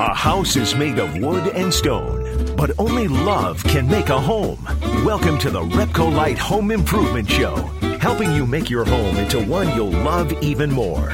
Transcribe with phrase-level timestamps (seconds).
[0.00, 4.58] A house is made of wood and stone, but only love can make a home.
[5.04, 7.56] Welcome to the Repcolite Home Improvement Show,
[8.00, 11.10] helping you make your home into one you'll love even more.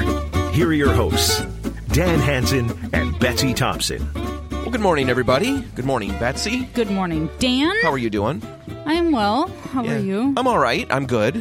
[0.52, 1.40] Here are your hosts,
[1.88, 4.06] Dan Hanson and Betsy Thompson.
[4.50, 5.60] Well, good morning, everybody.
[5.74, 6.64] Good morning, Betsy.
[6.74, 7.74] Good morning, Dan.
[7.82, 8.42] How are you doing?
[8.86, 9.48] I am well.
[9.72, 9.94] How Yeah.
[9.96, 10.34] are you?
[10.36, 10.86] I'm all right.
[10.90, 11.36] I'm good.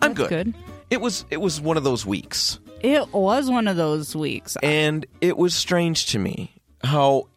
[0.00, 0.28] I'm That's good.
[0.28, 0.54] good.
[0.90, 4.56] It was it was one of those weeks, It was one of those weeks.
[4.62, 6.52] and it was strange to me
[6.84, 7.28] how.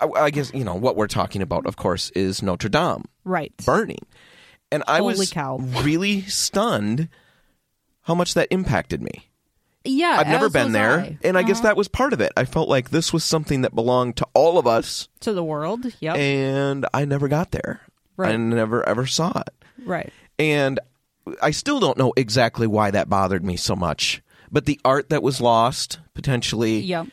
[0.00, 1.66] I, guess you know what we're talking about.
[1.66, 3.52] Of course, is Notre Dame right.
[3.64, 4.06] burning,
[4.70, 5.56] and I Holy was cow.
[5.82, 7.08] really stunned
[8.02, 9.28] how much that impacted me.
[9.84, 10.16] Yeah.
[10.20, 11.18] I've never been there, I.
[11.24, 11.68] and I guess Uh-huh.
[11.68, 12.30] that was part of it.
[12.36, 15.86] I felt like this was something that belonged to all of us, to the world.
[16.00, 16.16] Yep.
[16.16, 17.80] and I never got there.
[18.16, 19.54] Right, I never ever saw it.
[19.84, 20.12] right.
[20.38, 20.78] And
[21.42, 24.22] I still don't know exactly why that bothered me so much.
[24.52, 26.78] But the art that was lost, potentially.
[26.80, 27.08] Yep.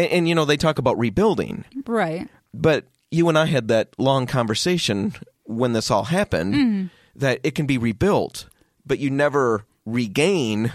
[0.00, 1.64] And, and, you know, they talk about rebuilding.
[1.86, 2.28] Right.
[2.54, 6.86] But you and I had that long conversation when this all happened Mm-hmm.
[7.16, 8.46] that it can be rebuilt,
[8.86, 10.72] but you never regain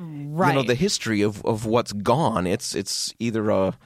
[0.00, 0.50] Right.
[0.50, 2.46] you know the history of, of what's gone.
[2.46, 3.76] It's it's either a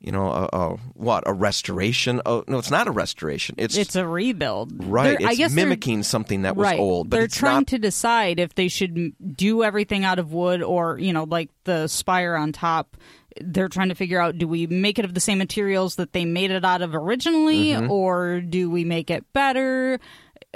[0.00, 2.22] you know a, a what a restoration.
[2.24, 3.54] Oh no, it's not a restoration.
[3.58, 4.72] It's it's a rebuild.
[4.86, 5.18] right.
[5.18, 6.78] They're- I guess mimicking something that was right.
[6.80, 10.32] old, but they're it's trying not to decide if they should do everything out of
[10.32, 12.96] wood or, you know, like the spire on top.
[13.40, 16.24] They're trying to figure out do we make it of the same materials that they
[16.24, 17.90] made it out of originally Mm-hmm.
[17.90, 20.00] or do we make it better?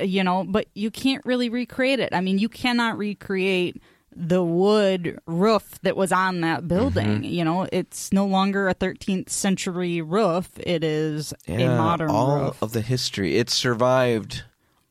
[0.01, 2.11] You know, but you can't really recreate it.
[2.13, 3.81] I mean, you cannot recreate
[4.15, 7.07] the wood roof that was on that building.
[7.23, 7.25] Mm-hmm.
[7.25, 10.51] You know, it's no longer a 13th century roof.
[10.59, 12.63] It is a Yeah, modern all roof.
[12.63, 13.37] of the history.
[13.37, 14.45] It survived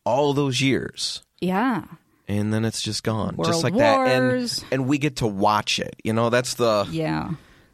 [0.05, 1.23] all those years.
[1.39, 1.83] yeah.
[2.27, 4.07] And then it's just gone, World just like that.
[4.07, 5.95] And and we get to watch it.
[6.03, 7.31] You know, that's the Yeah.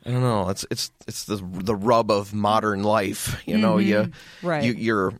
[0.07, 0.47] I don't know.
[0.49, 3.43] It's it's it's the the rub of modern life.
[3.45, 4.47] You know, you Mm-hmm.
[4.47, 4.63] Right.
[4.63, 5.13] you you're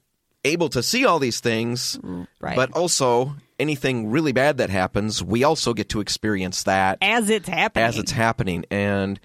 [0.45, 1.99] able to see all these things,
[2.39, 2.55] Right.
[2.55, 7.49] but also anything really bad that happens, we also get to experience that as it's
[7.49, 7.85] happening.
[7.85, 8.63] as it's happening.
[8.71, 9.19] And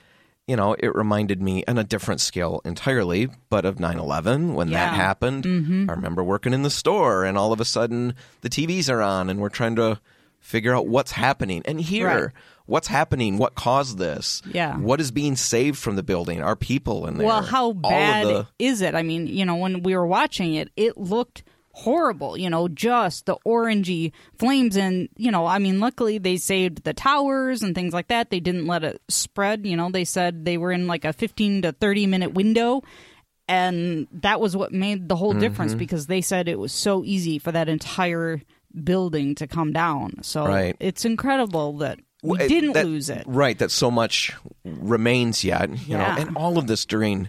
[0.49, 4.73] you know, it reminded me on a different scale entirely, but of 9/11 when that
[4.73, 4.89] Yeah.
[4.89, 4.97] Mm-hmm.
[4.97, 5.47] happened.
[5.91, 9.31] I remember working in the store, and all of a sudden the TVs are on,
[9.31, 10.01] and we're trying to
[10.41, 11.63] figure out what's happening.
[11.67, 12.33] And here, Right.
[12.67, 13.39] What's happening?
[13.39, 14.43] What caused this?
[14.53, 14.77] Yeah.
[14.79, 16.43] What is being saved from the building?
[16.43, 17.27] Are people in there?
[17.27, 18.95] well, how bad is it?
[18.95, 21.43] I mean, you know, when we were watching it, it looked
[21.75, 22.37] horrible.
[22.37, 26.93] You know, just the orangey flames, and you know, I mean, luckily they saved the
[26.93, 28.31] towers and things like that.
[28.31, 29.67] They didn't let it spread.
[29.67, 32.83] You know, they said they were in like a fifteen to thirty minute window.
[33.49, 35.41] And that was what made the whole Mm-hmm.
[35.41, 38.41] difference because they said it was so easy for that entire
[38.85, 40.23] building to come down.
[40.23, 40.77] So Right.
[40.81, 43.25] it's incredible that we it- didn't that- lose it.
[43.27, 44.33] Right, that so much
[44.65, 45.99] remains yet, you Yeah.
[46.15, 47.29] know, and all of this during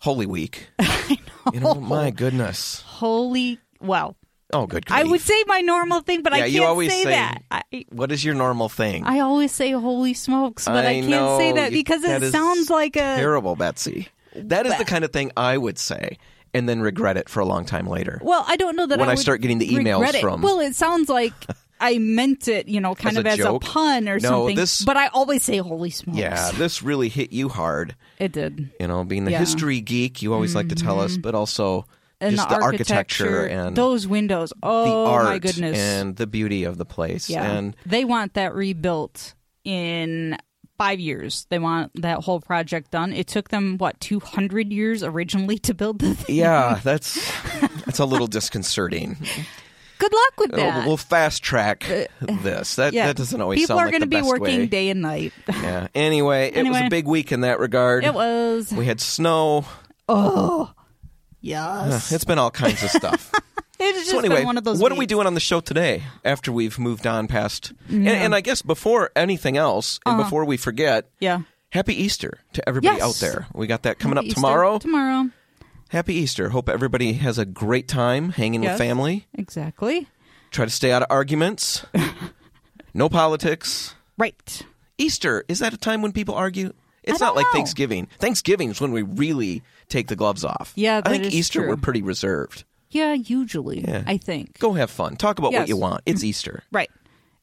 [0.00, 0.68] Holy Week.
[0.78, 1.52] I know.
[1.52, 2.82] You know, my goodness.
[2.86, 4.16] Holy, well,
[4.52, 7.10] Oh, good I would say my normal thing, but I can't you always say, say-
[7.10, 7.42] that.
[7.50, 9.02] I, What is your normal thing?
[9.04, 12.30] I always say "holy smokes," but I, I can't know, say that because that it
[12.30, 14.08] sounds like a Terrible, Betsy.
[14.36, 16.18] That is the kind of thing I would say
[16.52, 18.20] and then regret it for a long time later.
[18.22, 18.44] well.
[18.46, 21.08] I don't know that When I would start getting the emails from- Well, it sounds
[21.08, 21.32] like
[21.80, 23.62] I meant it, you know, kind As of a as joke?
[23.62, 24.56] a pun or No, something.
[24.56, 27.94] this- But I always say "holy smokes." Yeah, this really hit you hard.
[28.18, 28.70] it did.
[28.80, 29.38] You know, being the Yeah.
[29.38, 29.44] Mm-hmm.
[29.44, 31.84] history geek, you always like to tell us, but also
[32.20, 34.52] And just the, the architecture and those windows.
[34.62, 35.76] Oh my goodness!
[35.76, 37.28] and the beauty of the place.
[37.28, 37.42] Yeah.
[37.50, 40.38] And they want that rebuilt in
[40.78, 41.46] five years.
[41.50, 43.12] They want that whole project done.
[43.12, 46.36] It took them what two hundred years originally to build the thing.
[46.36, 47.14] yeah, that's
[47.84, 49.16] that's a little disconcerting.
[50.04, 50.86] Good luck with uh, We'll, that.
[50.86, 52.76] we'll fast track uh, this.
[52.76, 54.66] That yeah, that doesn't always people sound are like going to be working way.
[54.66, 55.32] day and night.
[55.48, 55.88] Yeah.
[55.94, 58.04] Anyway, it was a big week in that regard.
[58.04, 59.64] it was We had snow.
[60.06, 60.82] Oh, uh,
[61.40, 62.12] yes.
[62.12, 63.32] It's been all kinds of stuff.
[63.80, 64.80] It's just so anyway, been one of those.
[64.80, 66.04] what are we doing on the show today?
[66.24, 70.22] After we've moved on past, and, and I guess before anything else, and uh-huh.
[70.24, 71.40] before we forget, Yeah.
[71.70, 73.02] Happy Easter to everybody Yes.
[73.02, 73.46] out there.
[73.52, 74.34] We got that coming Happy up Easter.
[74.36, 74.78] tomorrow.
[74.78, 75.30] Tomorrow,
[75.90, 76.48] Happy Easter.
[76.50, 78.72] Hope everybody has a great time hanging Yes.
[78.72, 79.26] with family.
[79.34, 80.08] exactly.
[80.50, 81.84] Try to stay out of arguments.
[82.94, 83.94] no politics.
[84.18, 84.62] Right.
[84.98, 86.72] Easter is that a time when people argue?
[87.02, 87.46] It's not like.
[87.52, 88.08] Thanksgiving.
[88.18, 90.72] Thanksgiving is when we really take the gloves off.
[90.74, 91.68] Yeah, I think Easter true.
[91.68, 92.64] we're pretty reserved.
[92.90, 93.12] Yeah.
[93.14, 94.04] Usually, Yeah.
[94.06, 94.58] I think.
[94.58, 95.16] Go have fun.
[95.16, 96.02] Talk about what you want.
[96.06, 96.62] It's Easter.
[96.72, 96.90] Right.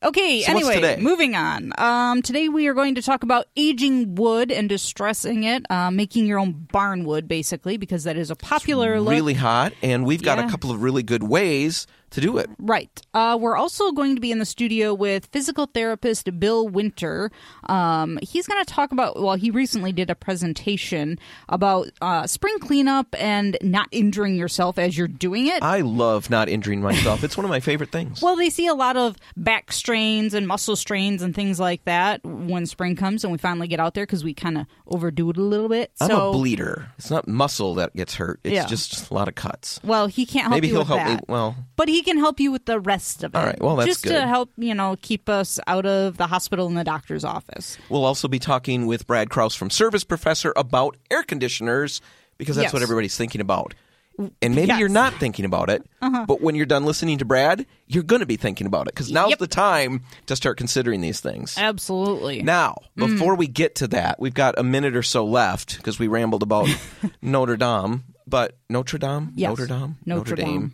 [0.04, 1.74] Okay, So anyway, moving on.
[1.78, 6.26] Um, today we are going to talk about aging wood and distressing it, uh, making
[6.26, 9.12] your own barn wood, basically, because that is a popular look.
[9.12, 12.50] Really hot, and we've got a couple of really good ways to do it.
[12.60, 12.90] Right.
[13.14, 17.32] Uh, we're also going to be in the studio with physical therapist Bill Winter.
[17.68, 21.18] Um, he's going to talk about, well, he recently did a presentation
[21.50, 25.64] about uh, spring cleanup and not injuring yourself as you're doing it.
[25.64, 27.24] I love not injuring myself.
[27.24, 28.22] It's one of my favorite things.
[28.22, 32.24] Well, they see a lot of back strains and muscle strains and things like that
[32.24, 35.38] when spring comes and we finally get out there because we kind of overdo it
[35.38, 35.92] a little bit.
[36.02, 36.90] I'm so, a bleeder.
[36.98, 38.40] It's not muscle that gets hurt.
[38.44, 38.66] It's Yeah.
[38.66, 39.80] just a lot of cuts.
[39.84, 41.20] Well, he can't help Maybe he'll help that.
[41.22, 41.26] me.
[41.30, 43.38] Well, but he can help you with the rest of it.
[43.38, 44.14] All right, well, that's just good.
[44.20, 47.78] to help you know keep us out of the hospital and the doctor's office.
[47.90, 52.02] we'll also be talking with Brad Kraus from Service Professor about air conditioners
[52.38, 52.74] because that's Yes.
[52.74, 53.74] what everybody's thinking about.
[54.42, 54.70] And maybe Yes.
[54.72, 54.80] Uh-huh.
[54.80, 55.84] you're not thinking about it,
[56.28, 59.12] but when you're done listening to Brad, you're going to be thinking about it because
[59.12, 59.40] now's Yep.
[59.40, 61.56] the time to start considering these things.
[61.58, 62.44] Absolutely.
[62.44, 63.08] Now, Mm.
[63.08, 66.44] before we get to that, we've got a minute or so left because we rambled
[66.44, 66.68] about
[67.22, 68.04] Notre Dame.
[68.28, 69.32] But Notre Dame?
[69.36, 69.50] Yes.
[69.50, 69.98] Notre Dame?
[70.06, 70.74] Notre Dame.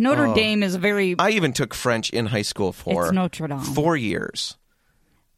[0.00, 0.34] Notre Oh.
[0.34, 3.60] Dame is a very I even took French in high school for It's Notre Dame.
[3.60, 4.56] four years.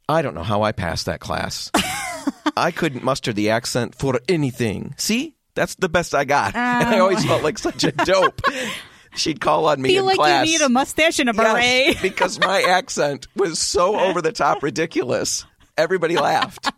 [0.09, 1.71] I don't know how I passed that class.
[2.57, 4.95] I couldn't muster the accent for anything.
[4.99, 7.29] See, that's the best I got, and I always oh.
[7.29, 8.41] felt like such a dope.
[9.17, 10.47] She'd call on me feel in like class.
[10.47, 12.01] you need a mustache and a Yes, beret.
[12.03, 15.45] because my accent was so over the top ridiculous.
[15.77, 16.71] Everybody laughed.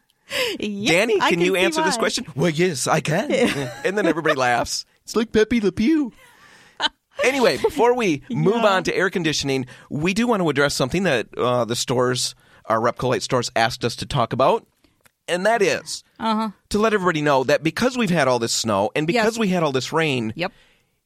[0.58, 2.24] Yep, Danny, I can you answer this question?
[2.34, 3.30] Well, yes, I can.
[3.84, 4.84] and then everybody laughs.
[5.04, 6.12] It's like Pepe Le Pew.
[7.24, 11.26] Anyway, before we move on to air conditioning, we do want to address something that
[11.36, 12.34] uh, the stores,
[12.66, 14.66] our Repcolite stores, asked us to talk about,
[15.28, 16.50] and that is Uh-huh.
[16.70, 19.38] to let everybody know that because we've had all this snow and because Yes.
[19.38, 20.52] we had all this rain, Yep.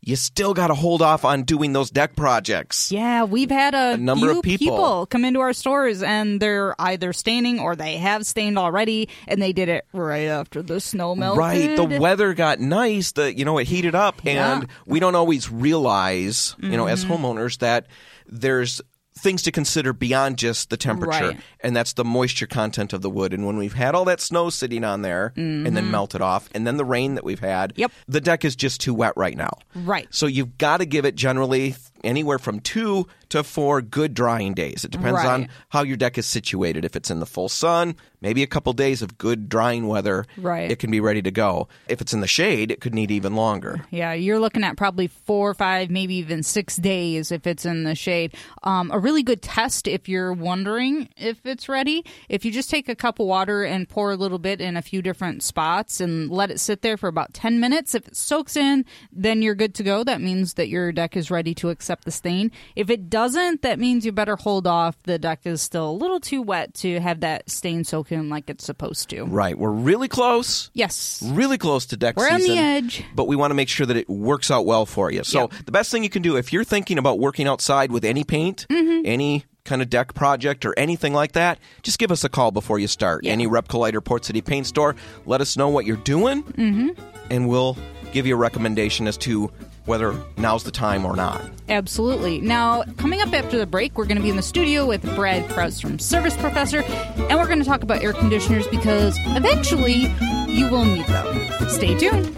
[0.01, 2.91] You still got to hold off on doing those deck projects.
[2.93, 5.07] Yeah, we've had a, number few of people.
[5.07, 9.53] come into our stores and they're either staining or they have stained already, and they
[9.53, 11.39] did it right after the snow melted.
[11.39, 11.77] Right.
[11.77, 13.13] The weather got nice.
[13.13, 14.55] The you know it heated up, Yeah.
[14.61, 17.25] and we don't always realize, you know, as Mm-hmm.
[17.25, 17.87] homeowners, that
[18.27, 18.81] there's
[19.19, 21.41] things to consider beyond just the temperature, Right.
[21.61, 23.33] and that's the moisture content of the wood.
[23.35, 26.67] And when we've had all that snow sitting on there and then melted off, and
[26.67, 27.81] then the rain that we've had, Mm-hmm.
[27.81, 27.93] Yep.
[28.09, 29.51] the deck is just too wet right now.
[29.75, 30.07] Right.
[30.11, 31.75] So you've got to give it generally
[32.05, 34.85] anywhere from two to four good drying days.
[34.85, 36.85] It depends on how your deck is situated.
[36.85, 40.71] If it's in the full sun, maybe a couple days of good drying weather, Right.
[40.71, 41.69] it can be ready to go.
[41.89, 43.85] If it's in the shade, it could need even longer.
[43.91, 47.85] Yeah, you're looking at probably four or five, maybe even six days if it's in
[47.85, 48.35] the shade.
[48.63, 52.05] Um, a really good test if you're wondering if it's ready.
[52.29, 54.83] If you just take a cup of water and pour a little bit in a
[54.83, 57.95] few different spots and let it sit there for about 10 minutes.
[57.95, 60.03] If it soaks in, then you're good to go.
[60.03, 62.51] That means that your deck is ready to accept the stain.
[62.75, 64.97] If it doesn't, that means you better hold off.
[65.03, 68.49] The deck is still a little too wet to have that stain soak in like
[68.49, 69.25] it's supposed to.
[69.25, 69.59] Right.
[69.59, 70.71] We're really close.
[70.73, 71.21] Yes.
[71.27, 73.05] Really close to deck We're on the edge.
[73.17, 75.25] but we want to make sure that it works out well for you.
[75.25, 75.53] So Yep.
[75.67, 78.67] the best thing you can do if you're thinking about working outside with any paint,
[78.71, 79.03] Mm-hmm.
[79.05, 82.79] any kind of deck project or anything like that, just give us a call before
[82.79, 83.25] you start.
[83.25, 83.33] Yeah.
[83.33, 84.95] Any Repcolite or Port City Paint Store,
[85.27, 86.89] let us know what you're doing, mm-hmm.
[87.31, 87.77] and we'll
[88.13, 89.51] give you a recommendation as to
[89.89, 91.41] whether now's the time or not.
[91.69, 92.41] Absolutely.
[92.41, 95.49] Now, coming up after the break, we're going to be in the studio with Brad
[95.51, 100.15] Krause from Service Professor, and we're going to talk about air conditioners because eventually
[100.47, 101.69] you will need them.
[101.69, 102.35] Stay tuned.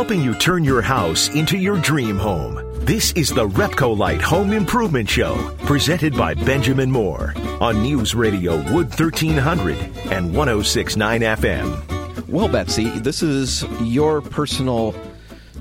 [0.00, 2.58] helping you turn your house into your dream home.
[2.86, 8.88] This is the Repcolite Home Improvement Show, presented by Benjamin Moore on News Radio Wood
[8.88, 9.76] 1300
[10.10, 11.99] and 1069 FM.
[12.30, 14.94] Well, Betsy, this is your personal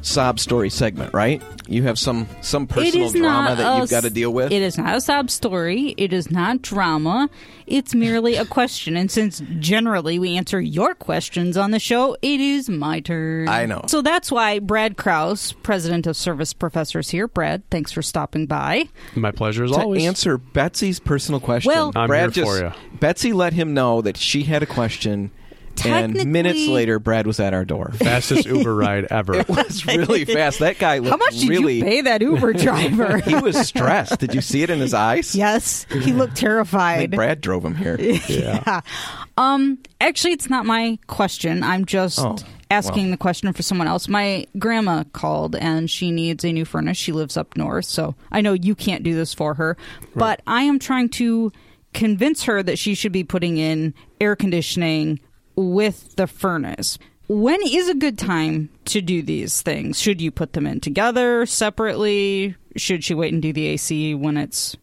[0.03, 1.41] sob story segment, right?
[1.67, 4.51] You have some some personal drama that a you've got to deal with.
[4.51, 5.95] It is not a sob story.
[5.97, 7.27] It is not drama.
[7.65, 8.95] It's merely a question.
[8.95, 13.47] And since generally we answer your questions on the show, it is my turn.
[13.49, 13.81] I know.
[13.87, 17.27] So that's why Brad Kraus, president of Service Professors here.
[17.27, 18.89] Brad, thanks for stopping by.
[19.15, 20.05] My pleasure as to always.
[20.05, 21.71] answer Betsy's personal question.
[21.71, 22.73] Well- I'm Brad here just for ya.
[22.99, 25.31] Betsy let him know that she had a question,
[25.69, 27.91] and Technically- minutes later, Brad was at our door.
[27.93, 29.35] Fastest Uber ride ever.
[29.35, 30.59] It was really fast.
[30.59, 31.75] That guy looked How much did really.
[31.77, 33.17] you pay that Uber driver?
[33.19, 34.19] He was stressed.
[34.19, 35.33] Did you see it in his eyes?
[35.35, 37.11] yes, he looked I think terrified.
[37.11, 37.97] Brad drove him here.
[38.29, 38.81] Yeah.
[39.37, 41.63] Um, actually, it's not my question.
[41.63, 42.35] I'm just Oh,
[42.69, 43.11] asking well.
[43.11, 44.07] the question for someone else.
[44.09, 46.97] My grandma called and she needs a new furnace.
[46.97, 49.77] She lives up north, so I know you can't do this for her,
[50.15, 51.51] but I am trying to
[51.93, 55.19] convince her that she should be putting in air conditioning
[55.59, 56.97] with the furnace.
[57.27, 59.99] When is a good time to do these things?
[59.99, 62.55] Should you put them in together, separately?
[62.75, 64.75] Should she wait and do the AC when it's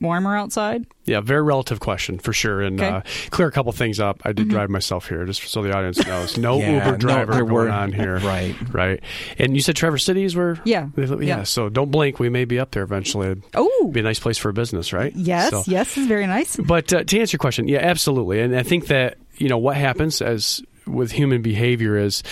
[0.00, 0.86] warmer outside?
[1.04, 2.62] Yeah, very relative question for sure.
[2.62, 2.88] And Okay.
[2.90, 3.00] uh,
[3.30, 4.22] clear a couple things up.
[4.24, 6.38] I did drive myself here, just so the audience knows.
[6.44, 8.16] No Yeah, Uber driver there going were- on here.
[8.20, 8.54] right.
[8.72, 9.00] Right.
[9.38, 10.58] And you said Traverse City is where?
[10.64, 10.88] Yeah.
[10.96, 11.16] Yeah.
[11.20, 11.42] Yeah.
[11.42, 12.18] So don't blink.
[12.18, 13.26] We may be up there eventually.
[13.28, 15.12] It'd Oh, be a nice place for a business, right?
[15.14, 16.56] yes, So- yes, is very nice.
[16.56, 18.40] But uh, to answer your question, yeah, absolutely.
[18.40, 22.22] And I think that, you know, what happens as with human behavior is,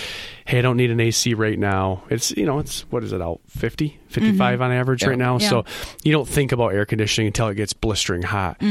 [0.45, 2.03] hey, I don't need an AC right now.
[2.09, 3.39] It's, you know, it's, what is it out?
[3.47, 5.09] 50, 55 on average Yeah.
[5.09, 5.37] right now.
[5.39, 5.49] Yeah.
[5.49, 5.65] So
[6.03, 8.61] you don't think about air conditioning until it gets blistering hot.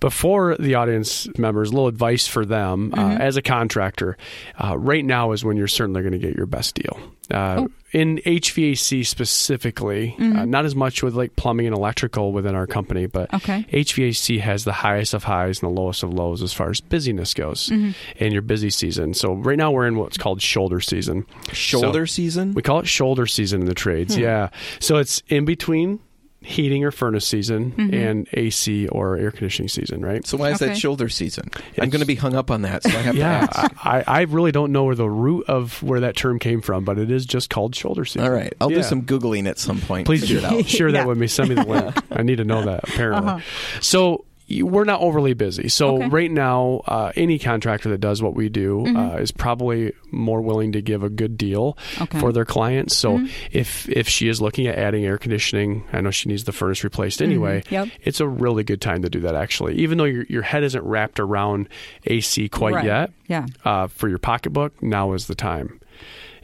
[0.00, 4.16] But for the audience members, a little advice for them uh, as a contractor,
[4.62, 6.98] uh, right now is when you're certainly going to get your best deal.
[7.30, 12.66] Uh, In HVAC specifically, uh, not as much with like plumbing and electrical within our
[12.66, 13.64] company, but Okay.
[13.72, 17.34] HVAC has the highest of highs and the lowest of lows as far as busyness
[17.34, 19.12] goes in your busy season.
[19.14, 21.21] So right now we're in what's called shoulder season.
[21.52, 22.54] Shoulder So- season?
[22.54, 24.16] We call it shoulder season in the trades.
[24.16, 24.48] Yeah.
[24.80, 26.00] So it's in between
[26.44, 30.26] heating or furnace season and AC or air conditioning season, right?
[30.26, 31.48] So why is that shoulder season?
[31.78, 33.86] I'm going to be hung up on that, so I have yeah, to ask.
[33.86, 36.98] I, I really don't know where the root of where that term came from, but
[36.98, 38.22] it is just called shoulder season.
[38.26, 40.04] All right, I'll do some googling at some point.
[40.06, 40.66] Please do figure it out.
[40.66, 41.04] Share that Yeah.
[41.06, 41.28] with me.
[41.28, 41.96] Send me the link.
[42.10, 42.88] I need to know that.
[42.88, 43.40] Apparently, Uh-huh.
[43.80, 44.18] so y-
[44.60, 45.68] we're not overly busy.
[45.68, 46.08] So Okay.
[46.08, 48.96] right now, uh, any contractor that does what we do Mm-hmm.
[48.96, 52.04] uh, is probably more willing to give a good deal Okay.
[52.04, 52.20] Mm-hmm.
[52.20, 52.96] for their clients.
[52.96, 56.52] So if if she is looking at adding air conditioning, I know she needs the
[56.52, 57.60] furnace replaced anyway.
[57.62, 57.74] Mm-hmm.
[57.74, 57.88] Yep.
[58.02, 59.34] It's a really good time to do that.
[59.34, 61.68] Actually, even though your your head isn't wrapped around
[62.04, 62.84] AC quite Right.
[62.84, 63.46] yet, Yeah.
[63.64, 65.78] uh, for your pocketbook, now is the time.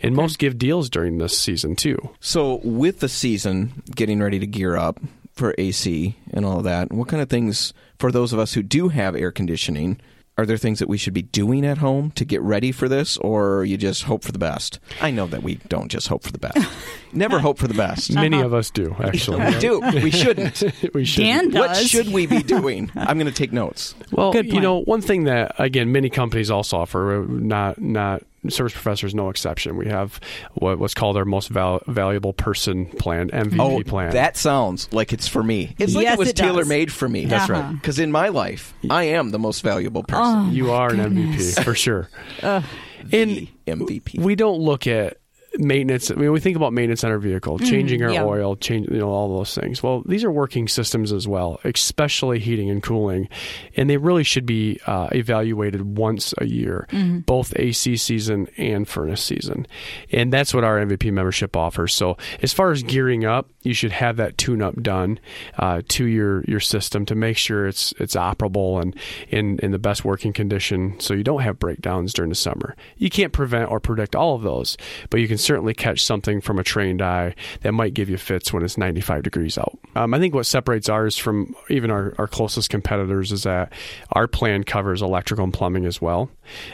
[0.01, 1.97] And most give deals during this season too.
[2.21, 5.01] So with the season getting ready to gear up
[5.35, 8.63] for AC and all of that, what kind of things for those of us who
[8.63, 10.01] do have air conditioning?
[10.37, 13.17] Are there things that we should be doing at home to get ready for this,
[13.17, 14.79] or you just hope for the best?
[15.03, 16.59] I know that we don't just hope for the best.
[17.13, 18.13] Never hope for the best.
[18.13, 19.45] Many of us do, actually.
[19.45, 19.81] We do.
[19.81, 20.63] We shouldn't.
[20.95, 21.23] we should.
[21.23, 21.89] Dan What does.
[21.89, 22.89] should we be doing?
[22.97, 23.97] I'm going to take notes.
[24.13, 28.23] Well, Good you know, one thing that again many companies also offer, uh, not not
[28.49, 29.77] service professors, no exception.
[29.77, 30.21] We have
[30.55, 34.13] what, what's called our most val- valuable person plan, MVP Oh, plan.
[34.13, 35.75] that sounds like it's for me.
[35.79, 37.25] It's like Yes, it was tailor made for me.
[37.27, 37.73] That's right.
[37.73, 40.53] Because in my life, I am the most valuable person.
[40.53, 42.09] you are an MVP for sure.
[42.41, 44.19] The MVP.
[44.21, 45.19] we don't look at
[45.57, 46.11] maintenance.
[46.11, 48.25] I mean, we think about maintenance on our vehicle, changing our yeah.
[48.25, 49.83] oil, change, you know, all those things.
[49.83, 53.29] Well, these are working systems as well, especially heating and cooling,
[53.77, 56.87] and they really should be uh, evaluated once a year,
[57.27, 59.67] both AC season and furnace season,
[60.13, 61.95] and that's what our MVP membership offers.
[61.95, 65.19] So, as far as gearing up, you should have that tune-up done
[65.59, 68.95] uh, to your your system to make sure it's it's operable and
[69.29, 72.77] in in the best working condition, so you don't have breakdowns during the summer.
[72.97, 74.77] You can't prevent or predict all of those,
[75.11, 78.53] but you can certainly catch something from a trained eye that might give you fits
[78.53, 79.79] when it's 95 degrees out.
[79.95, 83.73] Um, I think what separates ours from even our, our closest competitors is that
[84.13, 86.31] our plan covers electrical and plumbing as well.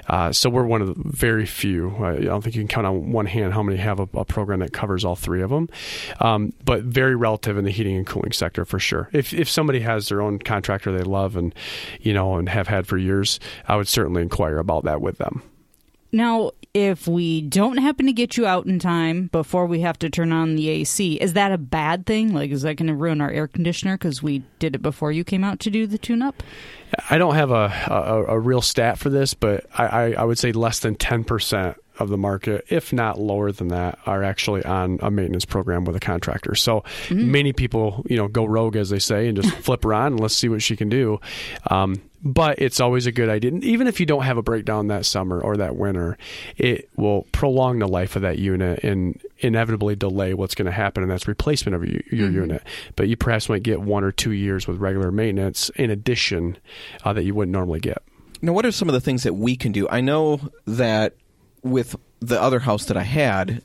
[0.09, 1.95] Uh, so we're one of the very few.
[2.05, 4.61] I don't think you can count on one hand how many have a, a program
[4.61, 5.69] that covers all three of them.
[6.21, 9.09] Um, but very relative in the heating and cooling sector for sure.
[9.13, 11.55] If if somebody has their own contractor they love and
[12.01, 15.43] you know and have had for years, I would certainly inquire about that with them.
[16.13, 20.11] Now, if we don't happen to get you out in time before we have to
[20.11, 22.35] turn on the AC, is that a bad thing?
[22.35, 25.23] Like, is that going to ruin our air conditioner because we did it before you
[25.23, 26.43] came out to do the tune up?
[27.09, 30.39] I don't have a, a, a real stat for this, but I, I, I would
[30.39, 34.99] say less than 10% of the market, if not lower than that, are actually on
[35.01, 36.57] a maintenance program with a contractor.
[36.57, 40.15] So many people, you know, go rogue, as they say, and just flip her on
[40.15, 41.21] and let's see what she can do.
[41.71, 43.51] Um, but it's always a good idea.
[43.51, 46.17] And even if you don't have a breakdown that summer or that winter,
[46.57, 51.03] it will prolong the life of that unit and inevitably delay what's going to happen,
[51.03, 52.63] and that's replacement of your, your unit.
[52.97, 56.57] But you perhaps might get one or two years with regular maintenance in addition
[57.05, 58.03] uh, that you wouldn't normally get.
[58.41, 59.87] Now, what are some of the things that we can do?
[59.89, 61.15] I know that
[61.63, 63.63] with the other house that I had,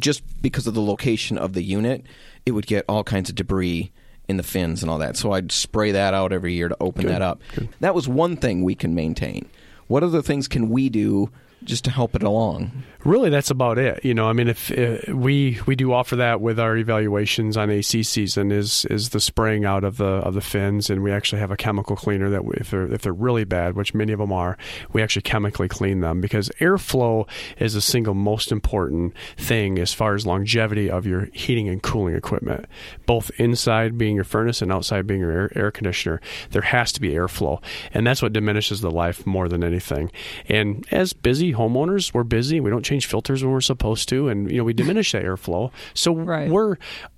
[0.00, 2.04] just because of the location of the unit,
[2.44, 3.92] it would get all kinds of debris
[4.32, 5.16] in the fins and all that.
[5.16, 7.40] So I'd spray that out every year to open that up.
[7.78, 9.48] That was one thing we can maintain.
[9.86, 11.30] What other things can we do
[11.64, 12.82] just to help it along?
[13.04, 14.04] Really, that's about it.
[14.04, 17.68] You know, I mean, if uh, we we do offer that with our evaluations on
[17.68, 21.40] AC season is is the spraying out of the of the fins, and we actually
[21.40, 24.20] have a chemical cleaner that we, if they're if they're really bad, which many of
[24.20, 24.56] them are,
[24.92, 27.28] we actually chemically clean them because airflow
[27.58, 32.14] is the single most important thing as far as longevity of your heating and cooling
[32.14, 32.66] equipment,
[33.06, 36.20] both inside being your furnace and outside being your air, air conditioner.
[36.50, 40.12] There has to be airflow, and that's what diminishes the life more than anything.
[40.48, 42.60] And as busy homeowners, we're busy.
[42.60, 45.70] We don't change filters when we're supposed to, and you know we diminish that airflow.
[45.94, 46.50] So Right.
[46.50, 46.76] we're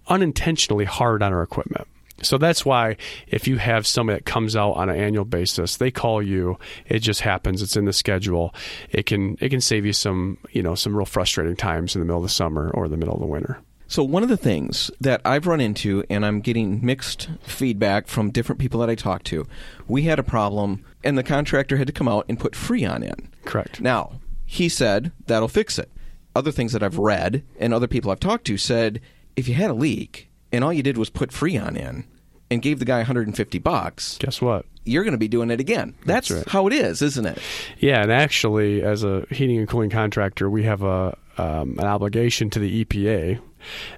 [0.08, 1.86] unintentionally hard on our equipment.
[2.22, 5.90] So that's why if you have somebody that comes out on an annual basis, they
[5.90, 6.58] call you.
[6.86, 7.60] It just happens.
[7.60, 8.54] It's in the schedule.
[8.90, 12.06] It can it can save you some you know some real frustrating times in the
[12.06, 13.58] middle of the summer or the middle of the winter.
[13.86, 18.30] So one of the things that I've run into, and I'm getting mixed feedback from
[18.30, 19.46] different people that I talk to,
[19.86, 23.28] we had a problem, and the contractor had to come out and put Freon in.
[23.44, 23.80] Correct.
[23.82, 24.12] Now
[24.44, 25.90] he said that'll fix it.
[26.36, 29.00] Other things that I've read and other people I've talked to said
[29.36, 32.04] if you had a leak and all you did was put Freon in
[32.50, 34.66] and gave the guy 150 bucks, Guess what?
[34.84, 35.94] you're going to be doing it again.
[36.04, 36.48] That's, That's right.
[36.52, 37.38] how it is, isn't it?
[37.78, 42.48] Yeah, and actually, as a heating and cooling contractor, we have a um, an obligation
[42.50, 43.40] to the EPA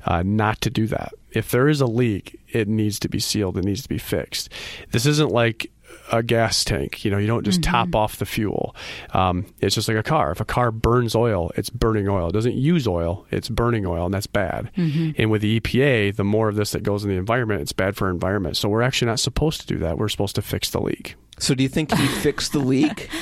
[0.06, 1.12] uh, not to do that.
[1.32, 3.58] If there is a leak, it needs to be sealed.
[3.58, 4.48] It needs to be fixed.
[4.92, 5.70] This isn't like
[6.12, 7.04] a gas tank.
[7.04, 8.75] You know, you don't just top off the fuel.
[9.12, 10.30] Um, it's just like a car.
[10.32, 12.28] If a car burns oil, it's burning oil.
[12.28, 14.70] It doesn't use oil, it's burning oil, and that's bad.
[14.76, 17.96] And with the EPA, the more of this that goes in the environment, it's bad
[17.96, 18.56] for our environment.
[18.56, 19.98] So we're actually not supposed to do that.
[19.98, 21.14] We're supposed to fix the leak.
[21.38, 23.10] So do you think he fixed the leak?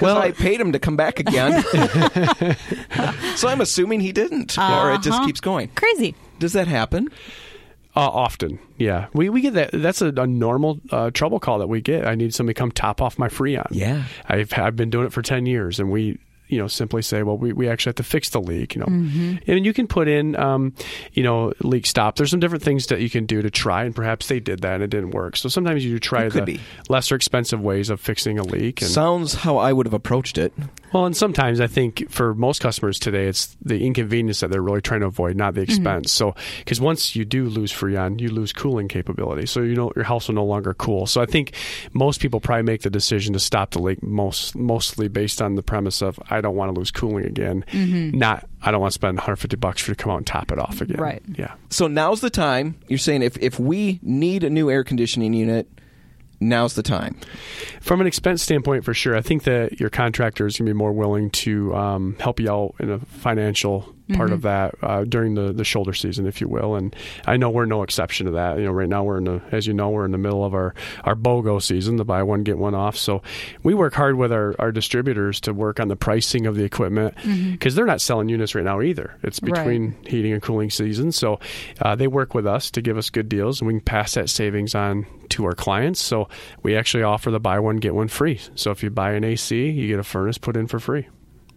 [0.00, 1.62] Well, I paid him to come back again.
[3.36, 5.26] so I'm assuming he didn't, or it just Uh-huh.
[5.26, 5.68] keeps going.
[5.74, 6.14] Crazy.
[6.38, 7.08] Does that happen?
[7.94, 9.08] Uh, often, yeah.
[9.12, 9.70] We we get that.
[9.72, 12.06] That's a, a normal uh, trouble call that we get.
[12.06, 13.66] I need somebody to come top off my Freon.
[13.70, 14.04] Yeah.
[14.26, 16.18] I've I've been doing it for ten years, and we
[16.52, 18.74] you know simply say, well, we, we actually have to fix the leak.
[18.74, 20.74] You know, and you can put in um,
[21.14, 22.16] you know leak stop.
[22.16, 24.74] There's some different things that you can do to try, and perhaps they did that
[24.74, 25.36] and it didn't work.
[25.36, 26.60] So sometimes you try the be.
[26.90, 28.82] lesser expensive ways of fixing a leak.
[28.82, 30.52] And, Sounds how I would have approached it.
[30.92, 34.82] well, and sometimes I think for most customers today, it's the inconvenience that they're really
[34.82, 36.12] trying to avoid, not the expense.
[36.12, 39.46] So, because once you do lose Freon, you lose cooling capability.
[39.46, 41.06] So you know your house will no longer cool.
[41.06, 41.54] So I think
[41.94, 45.62] most people probably make the decision to stop the leak most mostly based on the
[45.62, 49.16] premise of I don't want to lose cooling again, not I don't want to spend
[49.16, 51.00] 150 bucks for you to come out and top it off again.
[51.00, 51.22] Right.
[51.34, 51.54] Yeah.
[51.70, 52.78] So now's the time.
[52.88, 55.68] You're saying if, if we need a new air conditioning unit,
[56.40, 57.16] now's the time.
[57.80, 60.76] From an expense standpoint, for sure, I think that your contractor is going to be
[60.76, 65.34] more willing to um, help you out in a financial part of that uh, during
[65.34, 66.74] the, the shoulder season, if you will.
[66.76, 66.94] And
[67.26, 68.58] I know we're no exception to that.
[68.58, 70.54] You know, right now we're in the, as you know, we're in the middle of
[70.54, 72.96] our, our BOGO season, the buy one, get one off.
[72.96, 73.22] So
[73.62, 77.14] we work hard with our, our distributors to work on the pricing of the equipment
[77.52, 79.16] because they're not selling units right now either.
[79.22, 79.54] It's Right.
[79.54, 81.16] between heating and cooling seasons.
[81.16, 81.40] So
[81.80, 84.28] uh, they work with us to give us good deals and we can pass that
[84.30, 86.00] savings on to our clients.
[86.00, 86.28] So
[86.62, 88.40] we actually offer the buy one, get one free.
[88.54, 91.08] So if you buy an AC, you get a furnace put in for free.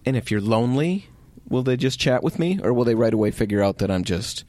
[0.06, 1.08] And if you're lonely,
[1.47, 4.03] will they just chat with me, or will they right away figure out that I'm
[4.03, 4.43] just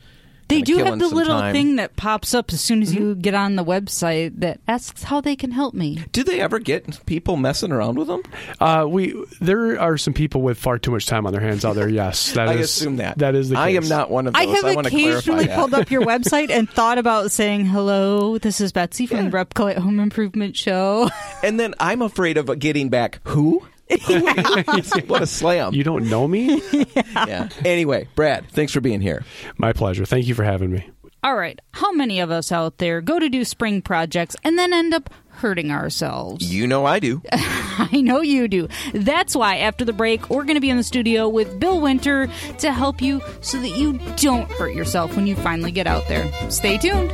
[0.49, 1.53] They do have the little time?
[1.55, 5.21] thing that pops up as soon as you get on the website that asks how
[5.21, 6.05] they can help me.
[6.13, 8.23] Do they ever get people messing around with them?
[8.61, 11.75] Uh, we there are some people with far too much time on their hands out
[11.75, 11.89] there.
[11.89, 13.19] Yes, that I is- assume that.
[13.19, 13.63] that is the case.
[13.63, 14.43] I am not one of those.
[14.43, 15.59] I have want to clarify occasionally that.
[15.59, 19.79] pulled up your website and thought about saying, hello, this is Betsy from the Repcolite
[19.79, 21.09] Home Improvement Show.
[21.43, 23.21] and then I'm afraid of getting back.
[23.29, 23.67] Who?
[24.03, 24.21] Who
[25.07, 25.75] what a slam!
[25.75, 26.63] You don't know me?
[26.97, 27.49] yeah.
[27.65, 29.25] Anyway, Brad, thanks for being here.
[29.59, 30.05] My pleasure.
[30.05, 30.89] Thank you for having me.
[31.25, 34.75] All right, how many of us out there go to do spring projects and then
[34.75, 36.53] end up hurting ourselves?
[36.53, 37.23] You know I do.
[37.33, 38.69] I know you do.
[38.93, 42.29] That's why after the break, we're going to be in the studio with Bill Winter
[42.59, 46.31] to help you so that you don't hurt yourself when you finally get out there.
[46.51, 47.11] Stay tuned.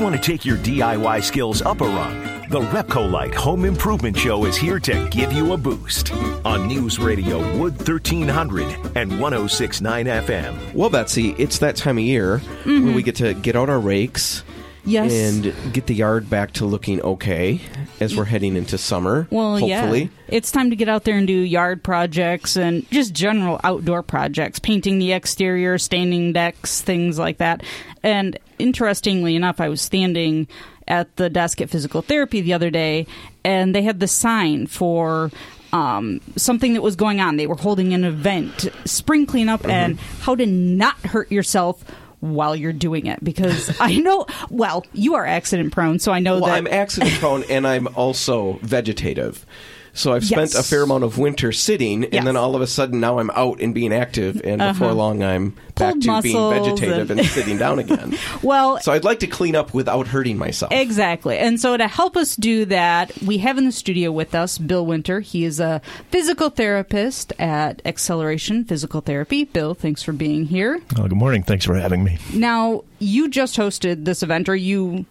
[0.00, 4.56] Want to take your DIY skills up a rung, the Repcolite Home Improvement Show is
[4.56, 6.10] here to give you a boost
[6.42, 10.72] on News Radio Wood 1300 and 1069 FM.
[10.72, 12.94] Well, Betsy, it's that time of year when mm-hmm.
[12.94, 14.42] we get to get out our rakes
[14.86, 15.12] Yes.
[15.12, 17.60] and get the yard back to looking okay
[18.00, 19.28] as we're heading into summer.
[19.30, 20.04] Well, hopefully.
[20.04, 20.08] yeah.
[20.28, 24.58] It's time to get out there and do yard projects and just general outdoor projects,
[24.58, 27.62] painting the exterior, staining decks, things like that.
[28.02, 30.48] And interestingly enough, I was standing
[30.86, 33.06] at the desk at physical therapy the other day,
[33.44, 35.30] and they had the sign for
[35.72, 37.36] um, something that was going on.
[37.36, 39.70] They were holding an event, spring cleanup, mm-hmm.
[39.70, 41.84] and how to not hurt yourself
[42.20, 46.34] while you're doing it because I know well you are accident prone so I know
[46.34, 49.46] well, that I'm accident prone and I'm also vegetative
[49.92, 50.54] so I've spent yes.
[50.54, 52.24] a fair amount of winter sitting, and yes.
[52.24, 54.72] then all of a sudden now I'm out and being active, and uh-huh.
[54.72, 58.16] before long I'm back Pulled to being vegetative and, and sitting down again.
[58.42, 60.72] well, so I'd like to clean up without hurting myself.
[60.72, 61.38] Exactly.
[61.38, 64.84] And so to help us do that, we have in the studio with us Bill
[64.84, 65.20] Winter.
[65.20, 69.44] He is a physical therapist at Acceleration Physical Therapy.
[69.44, 70.80] Bill, thanks for being here.
[70.98, 71.42] Oh, good morning.
[71.42, 72.18] Thanks for having me.
[72.34, 75.06] Now, you just hosted this event, or you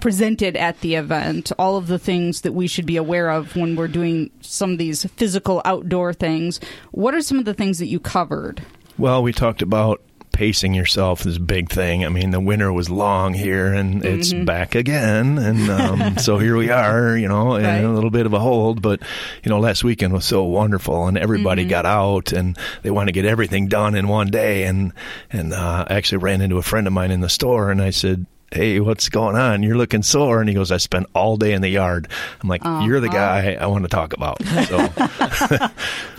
[0.00, 3.76] presented at the event all of the things that we should be aware of when
[3.76, 6.60] we're doing some of these physical outdoor things.
[6.92, 8.62] What are some of the things that you covered?
[8.98, 10.00] Well, we talked about
[10.32, 12.04] pacing yourself is a big thing.
[12.04, 14.44] I mean, the winter was long here, and it's mm-hmm.
[14.44, 17.16] back again, and um, so here we are.
[17.16, 17.84] You know, right.
[17.84, 19.00] a little bit of a hold, but
[19.44, 21.70] you know, last weekend was so wonderful, and everybody mm-hmm.
[21.70, 24.64] got out, and they want to get everything done in one day.
[24.64, 24.92] And
[25.30, 27.90] and uh, I actually ran into a friend of mine in the store, and I
[27.90, 29.62] said, hey, what's going on?
[29.62, 30.40] You're looking sore.
[30.40, 32.08] And he goes, I spent all day in the yard.
[32.42, 32.84] I'm like, uh-huh.
[32.84, 34.42] you're the guy I want to talk about.
[34.42, 34.76] So.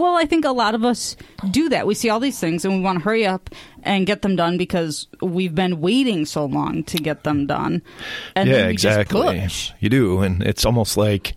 [0.03, 1.15] well, I think a lot of us
[1.51, 1.85] do that.
[1.85, 3.49] We see all these things and we want to hurry up
[3.83, 7.81] and get them done because we've been waiting so long to get them done.
[8.35, 9.47] And yeah, exactly.
[9.79, 10.21] You do.
[10.21, 11.35] And it's almost like,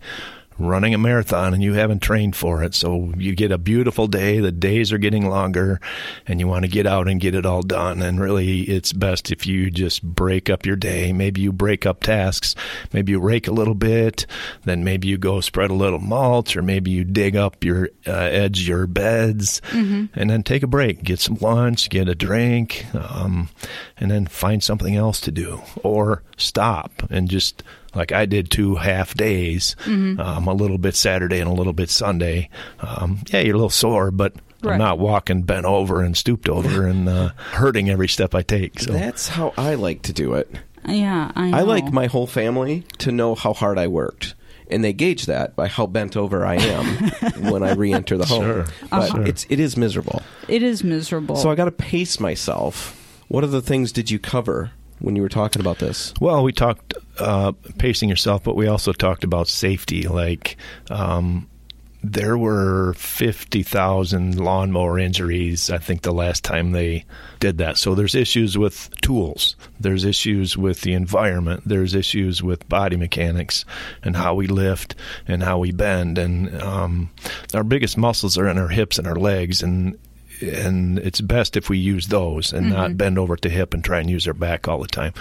[0.59, 2.73] running a marathon and you haven't trained for it.
[2.73, 5.79] So you get a beautiful day, the days are getting longer,
[6.25, 8.01] and you want to get out and get it all done.
[8.01, 11.13] And really, it's best if you just break up your day.
[11.13, 12.55] Maybe you break up tasks.
[12.93, 14.25] Maybe you rake a little bit,
[14.65, 18.11] then maybe you go spread a little mulch, or maybe you dig up your uh,
[18.11, 20.05] edge your beds, mm-hmm.
[20.13, 23.49] and then take a break, get some lunch, get a drink, um,
[23.97, 27.63] and then find something else to do, or stop and just
[27.97, 30.19] like I did two half days, mm-hmm.
[30.19, 32.49] um, a little bit Saturday and a little bit Sunday.
[32.79, 34.73] Um, yeah, you're a little sore, but right.
[34.73, 38.79] I'm not walking bent over and stooped over and uh, hurting every step I take.
[38.79, 40.49] So that's how I like to do it.
[40.87, 44.35] Yeah, I, I like my whole family to know how hard I worked
[44.69, 46.85] and they gauge that by how bent over I am
[47.51, 48.43] when I re-enter the home.
[48.43, 48.65] Sure.
[48.89, 49.21] But uh-huh.
[49.21, 50.21] it's it is miserable.
[50.47, 51.35] It is miserable.
[51.35, 52.93] So I got to pace myself.
[53.27, 56.13] What other things did you cover when you were talking about this?
[56.19, 60.07] Well, we talked uh, pacing yourself, but we also talked about safety.
[60.07, 60.57] Like
[60.89, 61.47] um,
[62.03, 65.69] there were fifty thousand lawnmower injuries.
[65.69, 67.05] I think the last time they
[67.39, 67.77] did that.
[67.77, 69.55] So there's issues with tools.
[69.79, 71.63] There's issues with the environment.
[71.65, 73.65] There's issues with body mechanics
[74.03, 74.95] and how we lift
[75.27, 76.17] and how we bend.
[76.17, 77.09] And um,
[77.53, 79.61] our biggest muscles are in our hips and our legs.
[79.61, 79.97] And
[80.41, 82.75] and it's best if we use those and mm-hmm.
[82.75, 85.13] not bend over to hip and try and use our back all the time.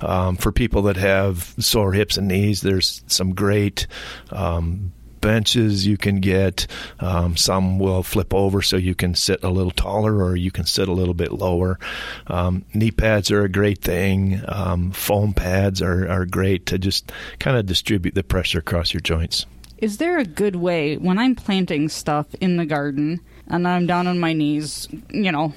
[0.00, 3.86] Um, for people that have sore hips and knees, there's some great
[4.30, 4.92] um,
[5.24, 6.66] benches you can get.
[7.00, 10.66] Um, some will flip over so you can sit a little taller or you can
[10.66, 11.78] sit a little bit lower.
[12.26, 14.42] Um, knee pads are a great thing.
[14.46, 19.00] Um, foam pads are, are great to just kind of distribute the pressure across your
[19.00, 19.46] joints.
[19.78, 23.20] Is there a good way when I'm planting stuff in the garden?
[23.48, 25.52] And I'm down on my knees, you know,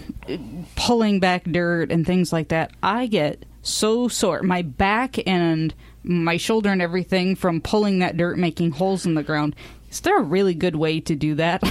[0.76, 4.42] pulling back dirt and things like that, I get so sore.
[4.42, 5.74] My back and
[6.04, 9.56] my shoulder and everything from pulling that dirt, making holes in the ground.
[9.90, 11.64] Is there a really good way to do that?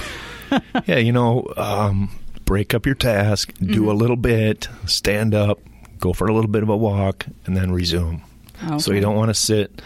[0.85, 2.09] yeah, you know, um,
[2.45, 3.87] break up your task, do mm-hmm.
[3.89, 5.59] a little bit, stand up,
[5.99, 8.23] go for a little bit of a walk, and then resume.
[8.65, 8.79] Okay.
[8.79, 9.81] So you don't want to sit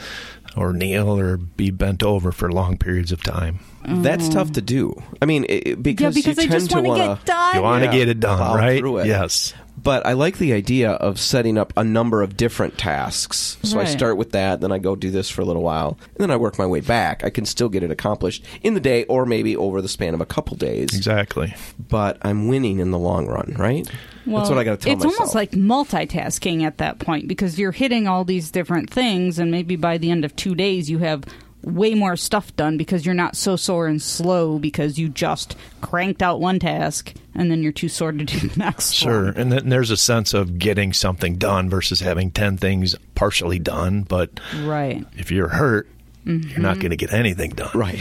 [0.55, 3.59] or kneel or be bent over for long periods of time.
[3.83, 4.33] That's mm.
[4.33, 5.01] tough to do.
[5.21, 7.85] I mean, it, because, yeah, because you I tend to want to you want to
[7.87, 8.83] yeah, get it done, right?
[8.83, 9.05] It.
[9.07, 9.53] Yes.
[9.81, 13.57] But I like the idea of setting up a number of different tasks.
[13.63, 13.87] So right.
[13.87, 16.29] I start with that, then I go do this for a little while, and then
[16.29, 17.23] I work my way back.
[17.23, 20.21] I can still get it accomplished in the day or maybe over the span of
[20.21, 20.95] a couple days.
[20.95, 21.55] Exactly.
[21.79, 23.89] But I'm winning in the long run, right?
[24.25, 25.19] Well, That's what I got to tell it's myself.
[25.19, 29.75] almost like multitasking at that point because you're hitting all these different things, and maybe
[29.75, 31.23] by the end of two days, you have
[31.63, 36.21] way more stuff done because you're not so sore and slow because you just cranked
[36.23, 39.37] out one task and then you're too sore to do the next sure one.
[39.37, 44.01] and then there's a sense of getting something done versus having 10 things partially done
[44.01, 45.87] but right if you're hurt
[46.25, 46.49] Mm-hmm.
[46.49, 47.71] you're not going to get anything done.
[47.73, 47.99] Right.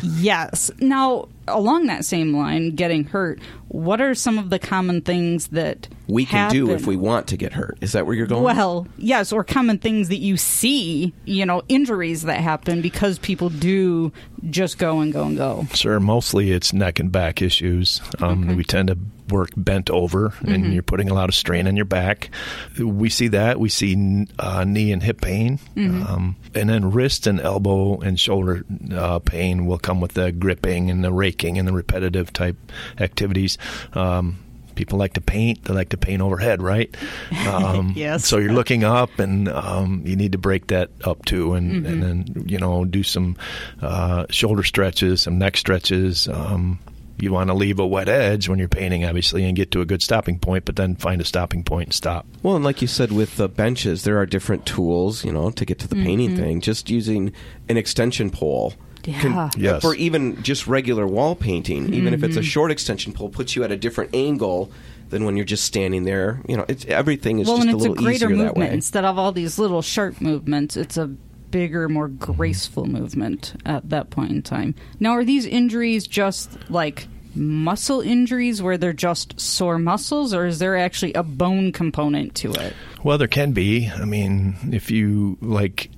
[0.02, 0.70] yes.
[0.80, 5.88] Now, along that same line, getting hurt, what are some of the common things that
[6.06, 6.56] we can happen?
[6.56, 7.76] do if we want to get hurt?
[7.82, 8.42] Is that where you're going?
[8.42, 13.50] Well, yes, or common things that you see, you know, injuries that happen because people
[13.50, 14.10] do
[14.48, 15.66] just go and go and go.
[15.74, 16.00] Sure.
[16.00, 18.00] Mostly it's neck and back issues.
[18.18, 18.54] Um, okay.
[18.54, 18.98] We tend to
[19.32, 20.72] work bent over and Mm-hmm.
[20.72, 22.30] you're putting a lot of strain on your back.
[22.78, 23.58] We see that.
[23.58, 25.58] We see uh, knee and hip pain.
[25.74, 26.02] Mm-hmm.
[26.06, 28.64] Um, and then wrist and elbow and shoulder
[28.94, 32.56] uh, pain will come with the gripping and the raking and the repetitive type
[33.00, 33.58] activities.
[33.94, 34.38] Um,
[34.74, 35.64] people like to paint.
[35.64, 36.94] They like to paint overhead, right?
[37.46, 38.24] Um, Yes.
[38.26, 42.02] So you're looking up, and um, you need to break that up too, and, and
[42.02, 43.36] then you know do some
[43.80, 46.28] uh, shoulder stretches, some neck stretches.
[46.28, 46.78] Um,
[47.22, 49.84] you want to leave a wet edge when you're painting, obviously, and get to a
[49.84, 52.26] good stopping point, but then find a stopping point and stop.
[52.42, 55.64] Well, and like you said with the benches, there are different tools, you know, to
[55.64, 56.42] get to the painting mm-hmm.
[56.42, 56.60] thing.
[56.60, 57.32] Just using
[57.68, 58.74] an extension pole.
[59.04, 59.50] Yeah.
[59.56, 59.82] Yes.
[59.82, 62.46] For even just regular wall painting, even if it's a mm-hmm.
[62.46, 64.72] short extension pole, puts you at a different angle
[65.10, 66.40] than when you're just standing there.
[66.48, 68.44] You know, it's everything is well, just and a it's a little greater easier that
[68.56, 68.74] movement way.
[68.74, 70.76] instead of all these little sharp movements.
[70.76, 71.14] It's a
[71.52, 74.74] bigger, more graceful movement at that point in time.
[74.98, 80.58] Now, are these injuries just like muscle injuries where they're just sore muscles, or is
[80.58, 82.74] there actually a bone component to it?
[83.04, 83.88] Well, there can be.
[83.88, 85.90] I mean, if you like,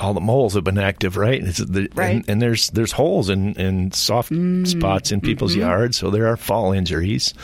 [0.00, 1.42] all the moles have been active, right?
[1.42, 2.16] It's the, Right.
[2.16, 4.30] And, and there's there's holes in, in soft
[4.64, 7.34] spots in people's yards, so there are fall injuries.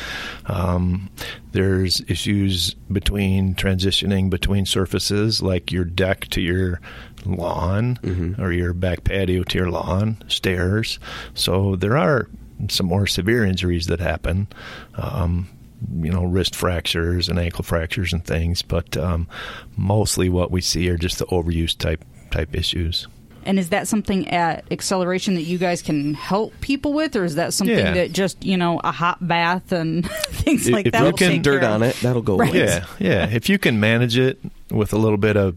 [0.47, 1.11] Um,
[1.53, 6.81] there's issues between transitioning between surfaces, like your deck to your
[7.25, 7.99] lawn
[8.39, 10.99] or your back patio to your lawn, stairs.
[11.35, 12.29] So there are
[12.69, 14.49] some more severe injuries that happen.
[14.95, 15.49] Um,
[16.01, 19.29] you know, wrist fractures and ankle fractures and things, but um,
[19.77, 23.07] mostly what we see are just the overuse type type issues.
[23.45, 27.37] And is that something at acceleration that you guys can help people with, or is
[27.37, 27.93] that something Yeah.
[27.95, 31.05] that just you know a hot bath and things If- like if that?
[31.07, 32.51] you can- take Dirt on it, that'll go Right.
[32.51, 32.59] away.
[32.65, 33.27] Yeah, yeah.
[33.29, 35.55] If you can manage it with a little bit of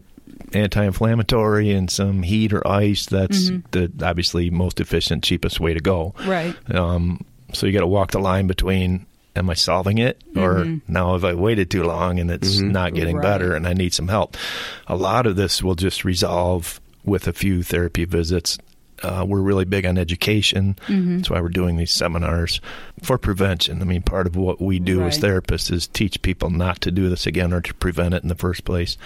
[0.52, 6.14] anti-inflammatory and some heat or ice, that's the obviously most efficient, cheapest way to go.
[6.24, 6.54] Right.
[6.74, 10.92] Um, so you got to walk the line between am I solving it or mm-hmm.
[10.92, 12.72] now have I waited too long and it's mm-hmm.
[12.72, 13.22] not getting Right.
[13.22, 14.36] better and I need some help.
[14.86, 18.58] A lot of this will just resolve with a few therapy visits.
[19.02, 20.76] Uh, we're really big on education.
[20.86, 21.16] Mm-hmm.
[21.18, 22.60] That's why we're doing these seminars
[23.02, 23.80] for prevention.
[23.80, 27.08] I mean, part of what we do as therapists is teach people not to do
[27.08, 28.98] this again or to prevent it in the first place.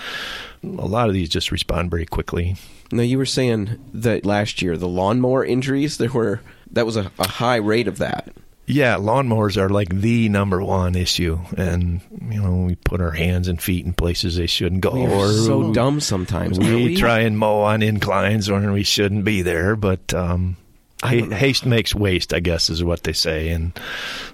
[0.64, 2.56] A lot of these just respond very quickly.
[2.90, 6.40] Now you were saying that last year the lawnmower injuries there were
[6.72, 8.32] that was a, a high rate of that.
[8.66, 12.00] Yeah, lawnmowers are like the number one issue, and
[12.31, 15.33] you know we put our hands and feet in places they shouldn't go, We're or
[15.33, 16.59] so dumb sometimes.
[16.59, 19.77] we we try and mow on inclines when we shouldn't be there.
[19.77, 20.57] But um,
[21.03, 23.79] haste makes waste, I guess, is what they say, and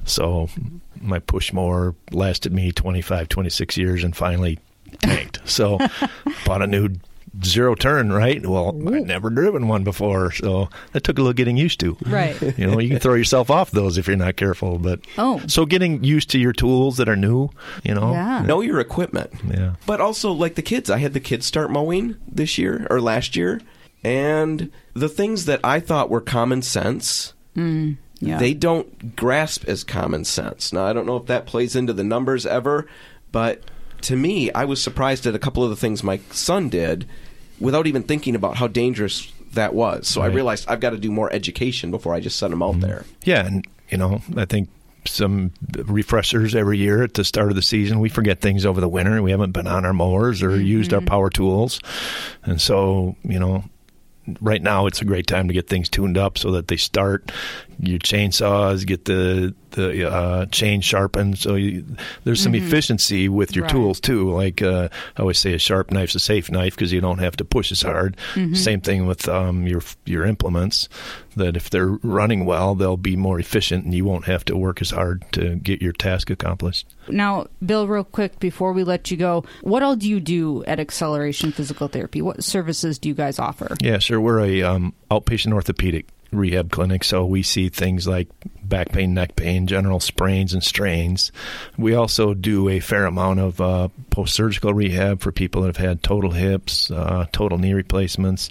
[0.04, 0.48] so
[1.00, 4.60] my push mower lasted me 25, 26 years, and finally
[5.02, 5.40] tanked.
[5.44, 5.78] So
[6.46, 6.90] bought a new
[7.44, 8.44] zero turn, right?
[8.44, 11.96] Well, I'd never driven one before, so that took a little getting used to.
[12.06, 12.36] Right.
[12.58, 14.78] You know, you can throw yourself off those if you're not careful.
[14.78, 15.40] But Oh.
[15.46, 17.50] so getting used to your tools that are new,
[17.84, 18.42] you know, Yeah.
[18.42, 19.30] know your equipment.
[19.48, 19.74] yeah.
[19.86, 23.36] But also, like the kids, I had the kids start mowing this year or last
[23.36, 23.60] year,
[24.02, 28.38] and the things that I thought were common sense, mm, Yeah.
[28.38, 30.72] they don't grasp as common sense.
[30.72, 32.86] Now, I don't know if that plays into the numbers ever,
[33.32, 33.62] but
[34.02, 37.06] to me, I was surprised at a couple of the things my son did
[37.58, 40.08] without even thinking about how dangerous that was.
[40.08, 42.72] So I realized I've got to do more education before I just send them out
[42.72, 42.80] mm-hmm.
[42.80, 43.04] there.
[43.24, 44.68] Yeah, and you know, I think
[45.06, 48.00] some refreshers every year at the start of the season.
[48.00, 49.22] We forget things over the winter.
[49.22, 50.66] We haven't been on our mowers or mm-hmm.
[50.66, 51.80] used our power tools,
[52.44, 53.64] and so you know.
[54.40, 57.32] Right now, it's a great time to get things tuned up so that they start.
[57.80, 61.84] Your chainsaws get the the uh, chain sharpened, so you,
[62.24, 63.72] there's some efficiency with your Right.
[63.72, 64.30] tools too.
[64.30, 67.36] Like uh, I always say, a sharp knife's a safe knife because you don't have
[67.36, 68.16] to push as hard.
[68.54, 70.88] Same thing with um, your your implements.
[71.36, 74.80] That if they're running well, they'll be more efficient, and you won't have to work
[74.82, 76.86] as hard to get your task accomplished.
[77.08, 80.80] Now, Bill, real quick before we let you go, what all do you do at
[80.80, 82.20] Acceleration Physical Therapy?
[82.20, 83.76] What services do you guys offer?
[83.80, 84.20] Yeah, sure.
[84.20, 88.28] We're a um, outpatient orthopedic rehab clinic, so we see things like
[88.62, 91.32] back pain, neck pain, general sprains and strains.
[91.76, 95.76] We also do a fair amount of uh, post surgical rehab for people that have
[95.88, 98.50] had total hips, uh, total knee replacements.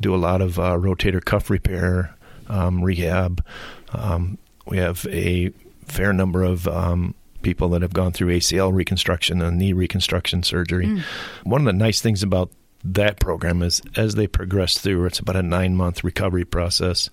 [0.00, 2.16] Do a lot of uh, rotator cuff repair
[2.48, 3.44] um, rehab.
[3.92, 5.50] Um, we have a
[5.86, 11.02] fair number of um, people that have gone through ACL reconstruction and knee reconstruction surgery.
[11.44, 12.50] One of the nice things about
[12.84, 17.10] that program is as they progress through, it's about a nine month recovery process.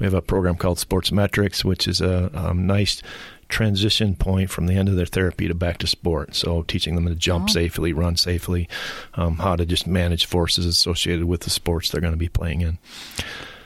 [0.00, 3.00] We have a program called Sportsmetrics, which is a um, nice
[3.48, 6.34] transition point from the end of their therapy to back to sport.
[6.34, 7.52] So, teaching them to jump Oh.
[7.52, 8.68] safely, run safely,
[9.14, 12.62] um, how to just manage forces associated with the sports they're going to be playing
[12.62, 12.78] in.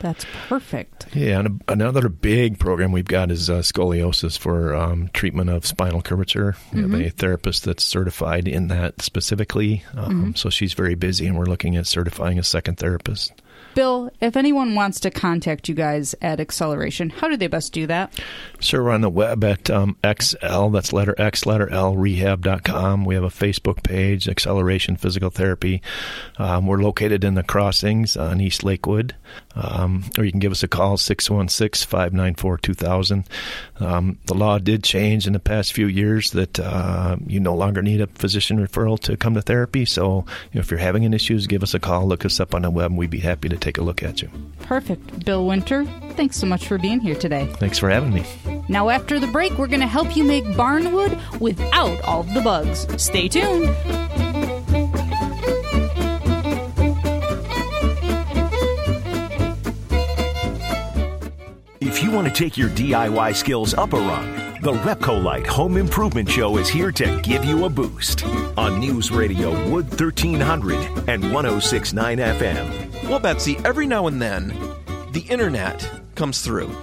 [0.00, 1.08] That's perfect.
[1.14, 5.66] Yeah, and a, another big program we've got is uh, scoliosis for um, treatment of
[5.66, 6.56] spinal curvature.
[6.72, 9.82] We have a therapist that's certified in that specifically.
[9.96, 13.32] Um, So she's very busy, and we're looking at certifying a second therapist.
[13.78, 17.86] Bill, if anyone wants to contact you guys at Acceleration, how do they best do
[17.86, 18.12] that?
[18.58, 23.04] So we're on the web at um, XL, that's letter X, letter L, rehab.com.
[23.04, 25.80] We have a Facebook page, Acceleration Physical Therapy.
[26.38, 29.14] Um, we're located in the crossings on East Lakewood.
[29.54, 33.24] Um, or you can give us a call, 616 594 2000.
[33.80, 37.82] Um, The law did change in the past few years that uh, you no longer
[37.82, 39.84] need a physician referral to come to therapy.
[39.84, 42.54] So you know, if you're having an issues, give us a call, look us up
[42.54, 44.30] on the web, and we'd be happy to take a look at you.
[44.62, 45.24] Perfect.
[45.26, 47.46] Bill Winter, thanks so much for being here today.
[47.56, 48.24] Thanks for having me.
[48.68, 52.86] Now, after the break, we're going to help you make barnwood without all the bugs.
[53.02, 53.74] Stay tuned.
[61.80, 66.28] If you want to take your DIY skills up a rung, the Repcolite Home Improvement
[66.28, 68.24] Show is here to give you a boost
[68.56, 73.08] on News Radio Wood 1300 and 1069 FM.
[73.08, 74.48] Well, Betsy, every now and then,
[75.12, 76.74] the internet comes through,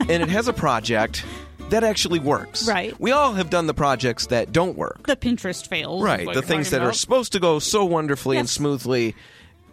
[0.00, 1.24] and it has a project
[1.68, 2.66] that actually works.
[2.66, 2.98] Right.
[2.98, 5.06] We all have done the projects that don't work.
[5.06, 6.02] The Pinterest fails.
[6.02, 6.26] Right.
[6.26, 9.14] The things talking that are supposed to go so wonderfully and smoothly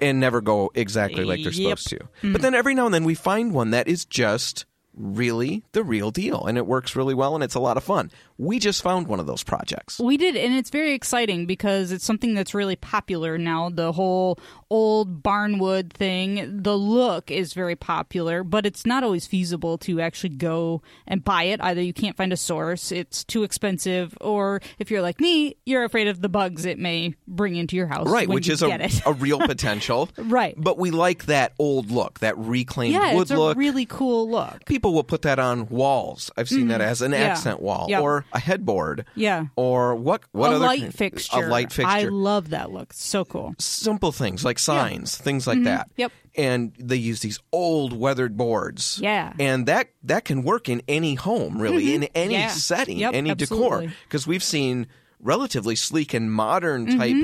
[0.01, 1.79] and never go exactly like they're Yep.
[1.79, 1.99] supposed to.
[2.21, 2.41] But hmm.
[2.41, 4.65] then every now and then we find one that is just
[4.99, 8.11] really the real deal and it works really well and it's a lot of fun.
[8.39, 9.99] We just found one of those projects.
[9.99, 13.69] We did, and it's very exciting because it's something that's really popular now.
[13.69, 19.77] The whole old barnwood thing, the look is very popular, but it's not always feasible
[19.79, 21.59] to actually go and buy it.
[21.61, 25.83] Either you can't find a source, it's too expensive, or if you're like me, you're
[25.83, 28.07] afraid of the bugs it may bring into your house.
[28.09, 30.07] Right, when which is a, a real potential.
[30.17, 30.55] Right.
[30.57, 33.57] But we like that old look, that reclaimed yeah, wood it's a look.
[33.57, 34.63] really cool look.
[34.65, 36.31] People will put that on walls.
[36.37, 37.21] I've seen that as an Mm-hmm.
[37.21, 37.27] Yeah.
[37.31, 38.01] accent wall Yep.
[38.03, 39.05] or a headboard.
[39.15, 39.45] Yeah.
[39.55, 41.45] Or what what a other light fixture.
[41.45, 41.89] A light fixture.
[41.91, 42.93] I love that look.
[42.93, 43.55] So cool.
[43.59, 45.87] simple things like signs, things like that.
[45.89, 46.01] Mm-hmm.
[46.01, 46.11] Yep.
[46.35, 48.99] And they use these old weathered boards.
[49.01, 49.33] Yeah.
[49.39, 52.41] And that that can work in any home, really, in any Mm-hmm.
[52.41, 52.47] Yeah.
[52.49, 53.85] setting, Yep, any decor.
[54.03, 54.87] Because we've seen
[55.19, 57.15] relatively sleek and modern type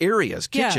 [0.00, 0.58] areas, Mm-hmm.
[0.58, 0.70] Yeah.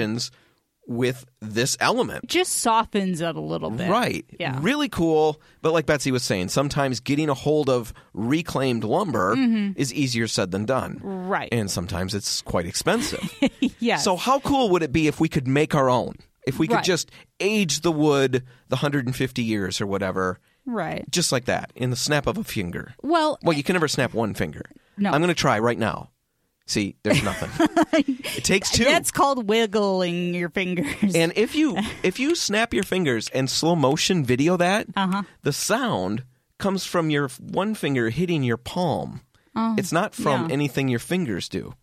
[0.91, 2.27] With this element.
[2.27, 3.89] Just softens it a little bit.
[3.89, 4.25] Right.
[4.39, 4.59] Yeah.
[4.61, 5.41] Really cool.
[5.61, 9.35] But like Betsy was saying, sometimes getting a hold of reclaimed lumber
[9.75, 10.95] is easier said than done.
[10.95, 11.27] Mm-hmm.
[11.27, 11.49] Right.
[11.51, 13.33] And sometimes it's quite expensive.
[13.79, 13.97] yeah.
[13.97, 16.15] So how cool would it be if we could make our own?
[16.45, 16.83] If we could Right.
[16.83, 21.05] just age the wood the 150 years or whatever, right.
[21.11, 22.93] just like that, in the snap of a finger.
[23.01, 24.63] Well, Well, you can never snap one finger.
[24.97, 25.09] No.
[25.11, 26.09] I'm going to try right now.
[26.71, 27.49] See, there's nothing.
[28.37, 28.85] it takes two.
[28.85, 31.13] That's called wiggling your fingers.
[31.15, 35.23] and if you if you snap your fingers and slow motion video that, Uh-huh.
[35.43, 36.23] the sound
[36.59, 39.19] comes from your one finger hitting your palm.
[39.77, 40.45] it's not from Oh, yeah.
[40.47, 40.51] Hmm.
[40.53, 41.73] anything your fingers do.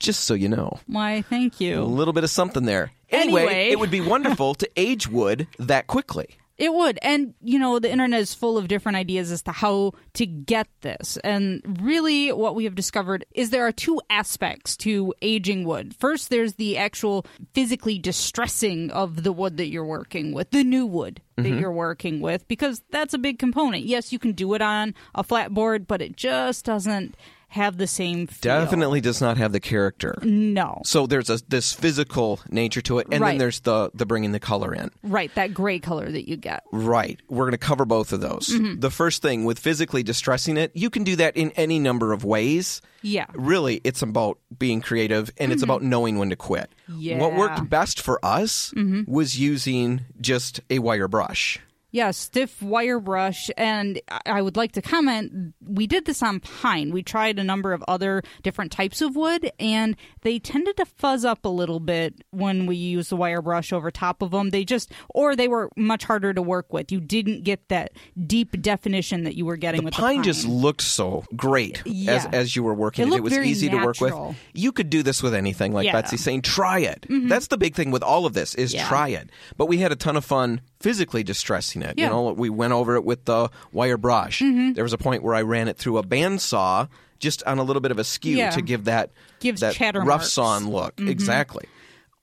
[0.00, 0.80] Just so you know.
[0.88, 1.80] Why, thank you.
[1.80, 2.90] A little bit of something there.
[3.10, 3.68] Anyway, Anyway.
[3.70, 6.26] it would be wonderful to age wood that quickly.
[6.56, 6.98] It would.
[7.02, 10.68] And, you know, the internet is full of different ideas as to how to get
[10.82, 11.16] this.
[11.24, 15.96] And really, what we have discovered is there are two aspects to aging wood.
[15.98, 20.86] First, there's the actual physically distressing of the wood that you're working with, the new
[20.86, 21.58] wood that mm-hmm.
[21.58, 23.84] you're working with, because that's a big component.
[23.84, 27.16] Yes, you can do it on a flat board, but it just doesn't
[27.54, 28.40] have the same feel.
[28.60, 30.18] Definitely does not have the character.
[30.22, 30.82] No.
[30.84, 34.40] So there's a, this physical nature to it, and then there's the the bringing the
[34.40, 34.90] color in.
[35.02, 36.64] Right, that gray color that you get.
[36.72, 37.20] Right.
[37.28, 38.48] We're going to cover both of those.
[38.48, 38.80] Mm-hmm.
[38.80, 42.24] The first thing with physically distressing it, you can do that in any number of
[42.24, 42.82] ways.
[43.02, 43.26] Yeah.
[43.26, 43.46] Mm-hmm.
[43.46, 46.70] Really, it's about being creative and it's about knowing when to quit.
[46.88, 47.18] What Yeah.
[47.18, 47.38] Mm-hmm.
[47.38, 48.72] worked best for us
[49.06, 51.60] was using just a wire brush.
[51.94, 53.50] Yeah, stiff wire brush.
[53.56, 56.90] And I- would like to comment we did this on pine.
[56.90, 61.24] We tried a number of other different types of wood, and they tended to fuzz
[61.24, 64.50] up a little bit when we used the wire brush over top of them.
[64.50, 66.90] They just, or they were much harder to work with.
[66.90, 67.92] You didn't get that
[68.26, 70.24] deep definition that you were getting The with pine, the pine.
[70.24, 72.28] just looked so great as Yeah.
[72.32, 73.16] as you were working It it.
[73.18, 74.10] It was very easy to work with.
[74.10, 74.34] natural.
[74.52, 75.92] You could do this with anything, like Yeah.
[75.92, 75.98] Mm-hmm.
[76.02, 76.42] Betsy's saying.
[76.42, 77.06] Try it.
[77.08, 78.88] That's the big thing with all of this is Yeah.
[78.88, 79.30] try it.
[79.56, 81.94] But we had a ton of fun physically distressing it.
[81.98, 82.10] You Yeah.
[82.10, 82.14] Mm-hmm.
[82.26, 84.40] know, we went over it with the wire brush.
[84.40, 87.80] There was a point where I ran it through a bandsaw just on a little
[87.80, 88.50] bit of a skew Yeah.
[88.50, 90.24] to give that Gives that rough marks.
[90.26, 90.28] Mm-hmm.
[90.28, 91.00] sawn look.
[91.00, 91.64] Exactly.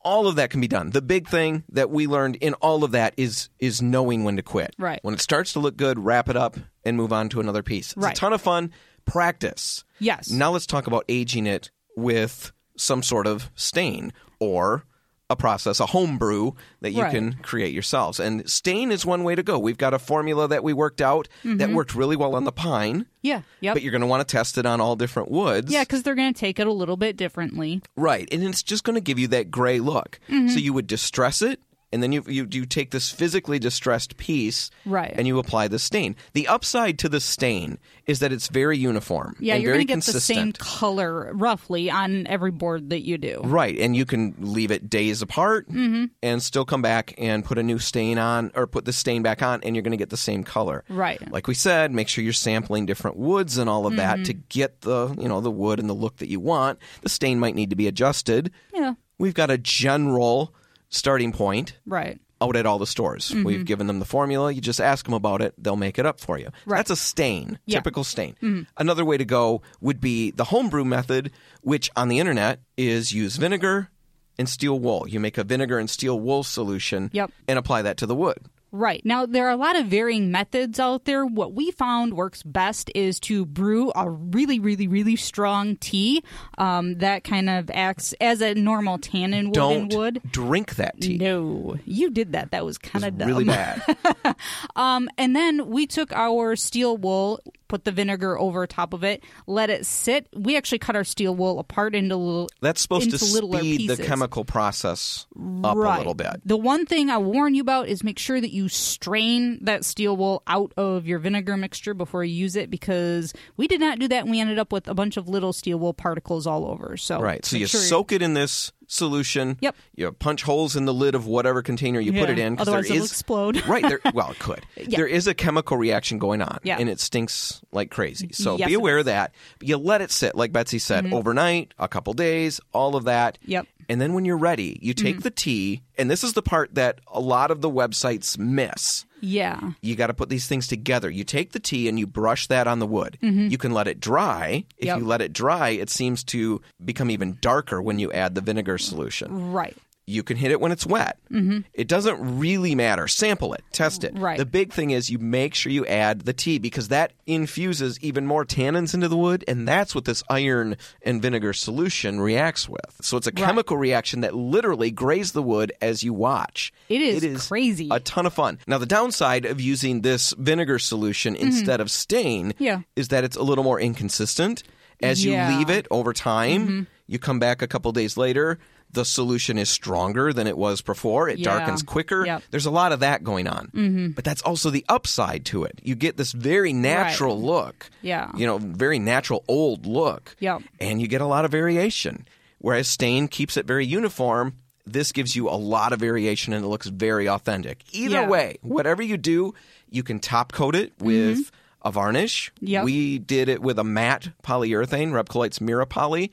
[0.04, 0.91] All of that can be done.
[0.91, 4.43] The big thing that we learned in all of that is is knowing when to
[4.43, 4.76] quit.
[4.78, 5.00] Right.
[5.04, 7.93] When it starts to look good, wrap it up and move on to another piece.
[7.93, 8.13] It's Right.
[8.17, 8.71] a ton of fun.
[9.06, 9.83] Practice.
[10.00, 10.29] Yes.
[10.29, 14.85] Now let's talk about aging it with some sort of stain or
[15.32, 16.52] a process, a homebrew
[16.82, 17.12] that you Right.
[17.12, 18.19] can create yourselves.
[18.19, 19.58] And stain is one way to go.
[19.58, 23.06] We've got a formula that we worked out that worked really well on the pine,
[23.21, 23.42] Yeah.
[23.62, 23.75] Yep.
[23.75, 25.71] but you're going to want to test it on all different woods.
[25.71, 27.82] yeah, because they're going to take it a little bit differently.
[27.96, 28.27] Right.
[28.32, 30.19] And it's just going to give you that gray look.
[30.29, 30.50] Mm-hmm.
[30.50, 31.60] So you would distress it.
[31.94, 35.13] And then you, you you take this physically distressed piece, Right.
[35.15, 36.15] and you apply the stain.
[36.33, 39.35] The upside to the stain is that it's very uniform.
[39.39, 43.06] Yeah, and you're very going to get the same color roughly on every board that
[43.06, 43.42] you do.
[43.44, 46.06] Right, and you can leave it days apart Mm-hmm.
[46.23, 49.42] and still come back and put a new stain on or put the stain back
[49.44, 50.83] on, and you're going to get the same color.
[50.89, 51.19] Right.
[51.19, 51.33] Mm-hmm.
[51.33, 54.81] Like we said, make sure you're sampling different woods and all of that to get
[54.81, 56.79] the you know the wood and the look that you want.
[57.02, 58.52] The stain might need to be adjusted.
[58.73, 58.94] Yeah.
[59.17, 60.54] We've got a general
[60.92, 62.19] starting point Right.
[62.39, 63.29] out at all the stores.
[63.31, 63.44] Mm-hmm.
[63.44, 64.52] We've given them the formula.
[64.52, 65.54] You just ask them about it.
[65.58, 66.50] They'll make it up for you.
[66.65, 66.77] Right.
[66.77, 67.77] That's a stain, Yeah.
[67.77, 67.79] Mm-hmm.
[67.83, 68.67] typical stain.
[68.77, 71.31] Another way to go would be the homebrew method,
[71.62, 73.89] which on the internet is use vinegar
[74.37, 75.08] and steel wool.
[75.08, 77.31] You make a vinegar and steel wool solution Yep.
[77.48, 78.37] and apply that to the wood.
[78.74, 79.02] Right.
[79.06, 81.26] Now, there are a lot of varying methods out there.
[81.26, 86.24] What we found works best is to brew a really, really, really strong tea
[86.58, 90.22] um, that kind of acts as a normal tannin wood Don't wood.
[90.32, 91.17] drink that tea.
[91.17, 92.52] No, you did that.
[92.52, 93.28] That was kind of dumb.
[93.28, 93.84] Really bad.
[94.76, 97.40] Um, and then we took our steel wool,
[97.72, 100.28] put the vinegar over top of it, let it sit.
[100.36, 102.50] We actually cut our steel wool apart into little.
[102.60, 105.26] That's supposed to speed the chemical process
[105.63, 105.96] up right.
[105.96, 106.42] a little bit.
[106.44, 110.17] The one thing I warn you about is make sure that you strain that steel
[110.17, 114.10] wool out of your vinegar mixture before you use it because we did not do
[114.10, 116.98] that and we ended up with a bunch of little steel wool particles all over.
[116.98, 117.46] So Right.
[117.46, 119.58] So you sure- soak it in this solution.
[119.62, 119.75] Yep.
[119.96, 122.31] You punch holes in the lid of whatever container you put Yeah.
[122.31, 122.58] it in.
[122.58, 123.65] 'cause Otherwise there it'll explode.
[123.67, 123.83] right.
[123.87, 124.65] There, well, it could.
[124.77, 124.98] Yeah.
[124.98, 126.77] There is a chemical reaction going on, Yeah.
[126.79, 128.29] and it stinks like crazy.
[128.33, 129.06] So Yes, be aware of.
[129.06, 129.15] Mm-hmm.
[129.15, 129.33] that.
[129.62, 133.37] You let it sit, like Betsy said, overnight, a couple days, all of that.
[133.46, 133.67] Yep.
[133.89, 135.21] And then when you're ready, you take Mm-hmm.
[135.23, 139.72] the tea, and this is the part that a lot of the websites miss Yeah.
[139.82, 141.10] you got to put these things together.
[141.10, 143.17] You take the tea and you brush that on the wood.
[143.22, 144.65] You can let it dry.
[144.78, 144.86] If Mm-hmm.
[144.88, 144.98] Yep.
[145.00, 148.78] you let it dry, it seems to become even darker when you add the vinegar
[148.78, 149.52] solution.
[149.52, 149.78] Right.
[150.08, 151.19] You can hit it when it's wet.
[151.31, 151.60] Mm-hmm.
[151.73, 153.08] It doesn't really matter.
[153.08, 154.17] Sample it, test it.
[154.17, 154.37] Right.
[154.37, 158.25] The big thing is you make sure you add the tea because that infuses even
[158.25, 162.97] more tannins into the wood, and that's what this iron and vinegar solution reacts with.
[163.02, 166.73] So it's a chemical reaction that literally grays the wood as you watch.
[166.89, 167.87] It is It is crazy.
[167.91, 168.60] a ton of fun.
[168.67, 172.63] Now, the downside of using this vinegar solution instead of stain Mm-hmm.
[172.63, 172.81] Yeah.
[172.95, 174.63] is that it's a little more inconsistent.
[175.02, 175.49] As you Yeah.
[175.49, 175.58] Mm-hmm.
[175.60, 178.60] leave it over time, you come back a couple days later,
[178.94, 181.29] the solution is stronger than it was before.
[181.29, 181.58] It Yeah.
[181.58, 182.25] darkens quicker.
[182.25, 182.44] Yep.
[182.52, 183.67] There's a lot of that going on.
[183.67, 184.08] Mm-hmm.
[184.10, 185.79] But that's also the upside to it.
[185.83, 187.89] You get this very natural look.
[188.02, 188.31] Yeah.
[188.35, 190.35] You know, very natural old look.
[190.39, 190.62] Yep.
[190.79, 192.27] And you get a lot of variation.
[192.60, 194.54] Whereas stain keeps it very uniform.
[194.85, 197.83] This gives you a lot of variation and it looks very authentic.
[197.92, 198.27] Either Yeah.
[198.27, 199.54] way, whatever you do,
[199.89, 201.52] you can top coat it with
[201.83, 202.52] a varnish.
[202.58, 202.67] Mm-hmm.
[202.67, 202.83] Yep.
[202.85, 206.31] We did it with a matte polyurethane, Repcolite's Mira Poly,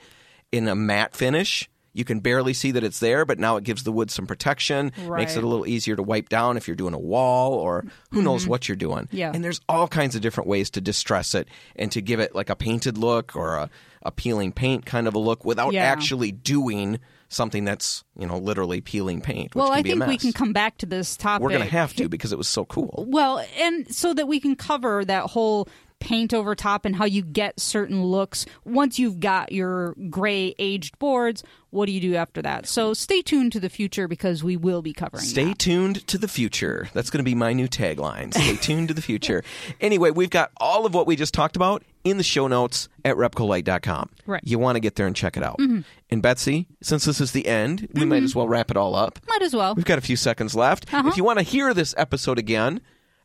[0.51, 1.69] in a matte finish.
[1.93, 4.93] You can barely see that it's there, but now it gives the wood some protection.
[5.09, 8.23] Makes it a little easier to wipe down if you're doing a wall or who
[8.23, 9.05] knows what you're doing.
[9.07, 9.17] Mm-hmm.
[9.17, 9.33] Yeah.
[9.35, 12.51] And there's all kinds of different ways to distress it and to give it like
[12.51, 13.71] a painted look or a,
[14.03, 15.85] a peeling paint kind of a look without Yeah.
[15.85, 16.99] actually doing
[17.31, 19.55] something that's, you know, literally peeling paint.
[19.55, 21.43] Which Well, I think we can come back to this topic.
[21.43, 23.05] We're going to have to because it was so cool.
[23.09, 25.69] Well, and so that we can cover that whole
[26.01, 30.99] paint over top and how you get certain looks once you've got your gray aged
[30.99, 31.43] boards.
[31.71, 32.67] What do you do after that?
[32.67, 35.59] So stay tuned to the future because we will be covering Stay that.
[35.59, 36.89] tuned to the future.
[36.95, 38.33] That's going to be my new tagline.
[38.33, 39.43] Stay tuned to the future.
[39.81, 43.17] Anyway, we've got all of what we just talked about in the show notes at
[43.17, 44.11] repcolite.com.
[44.27, 44.41] Right.
[44.45, 45.59] You want to get there and check it out.
[46.11, 49.19] And Betsy, since this is the end, we might as well wrap it all up.
[49.29, 49.75] Might as well.
[49.75, 50.93] We've got a few seconds left.
[50.93, 51.09] Uh-huh.
[51.09, 52.81] If you want to hear this episode again,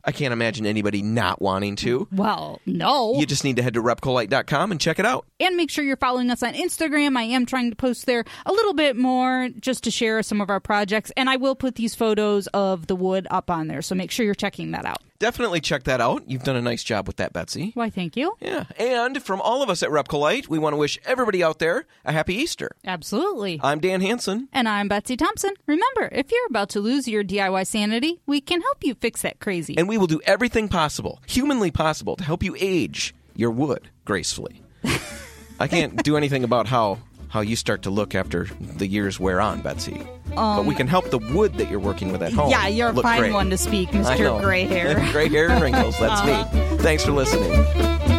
[0.06, 2.06] I can't imagine anybody not wanting to.
[2.12, 3.14] Well, no.
[3.18, 5.26] You just need to head to repcolite.com and check it out.
[5.40, 7.16] and make sure you're following us on Instagram.
[7.16, 10.50] I am trying to post there a little bit more just to share some of
[10.50, 11.10] our projects.
[11.16, 13.82] And I will put these photos of the wood up on there.
[13.82, 14.98] So make sure you're checking that out.
[15.20, 16.28] Definitely check that out.
[16.28, 17.70] You've done a nice job with that, Betsy.
[17.74, 18.36] Why, thank you.
[18.40, 18.64] Yeah.
[18.76, 22.10] And from all of us at Repcolite, we want to wish everybody out there a
[22.10, 22.72] happy Easter.
[22.84, 23.60] Absolutely.
[23.62, 24.48] I'm Dan Hansen.
[24.52, 25.54] And I'm Betsy Thompson.
[25.66, 29.38] Remember, if you're about to lose your DIY sanity, we can help you fix that
[29.38, 29.78] crazy.
[29.78, 34.62] And we will do everything possible, humanly possible, to help you age your wood gracefully.
[35.60, 36.98] I can't do anything about how
[37.34, 40.00] how you start to look after the years wear on, Betsy.
[40.36, 42.44] but we can help the wood that you're working with at home.
[42.44, 43.32] Um, yeah, you're a fine great.
[43.32, 44.40] one to speak, Mr.
[44.40, 44.94] Gray Hair.
[45.12, 45.98] Gray hair and wrinkles.
[45.98, 46.78] That's me.
[46.78, 48.13] Thanks for listening.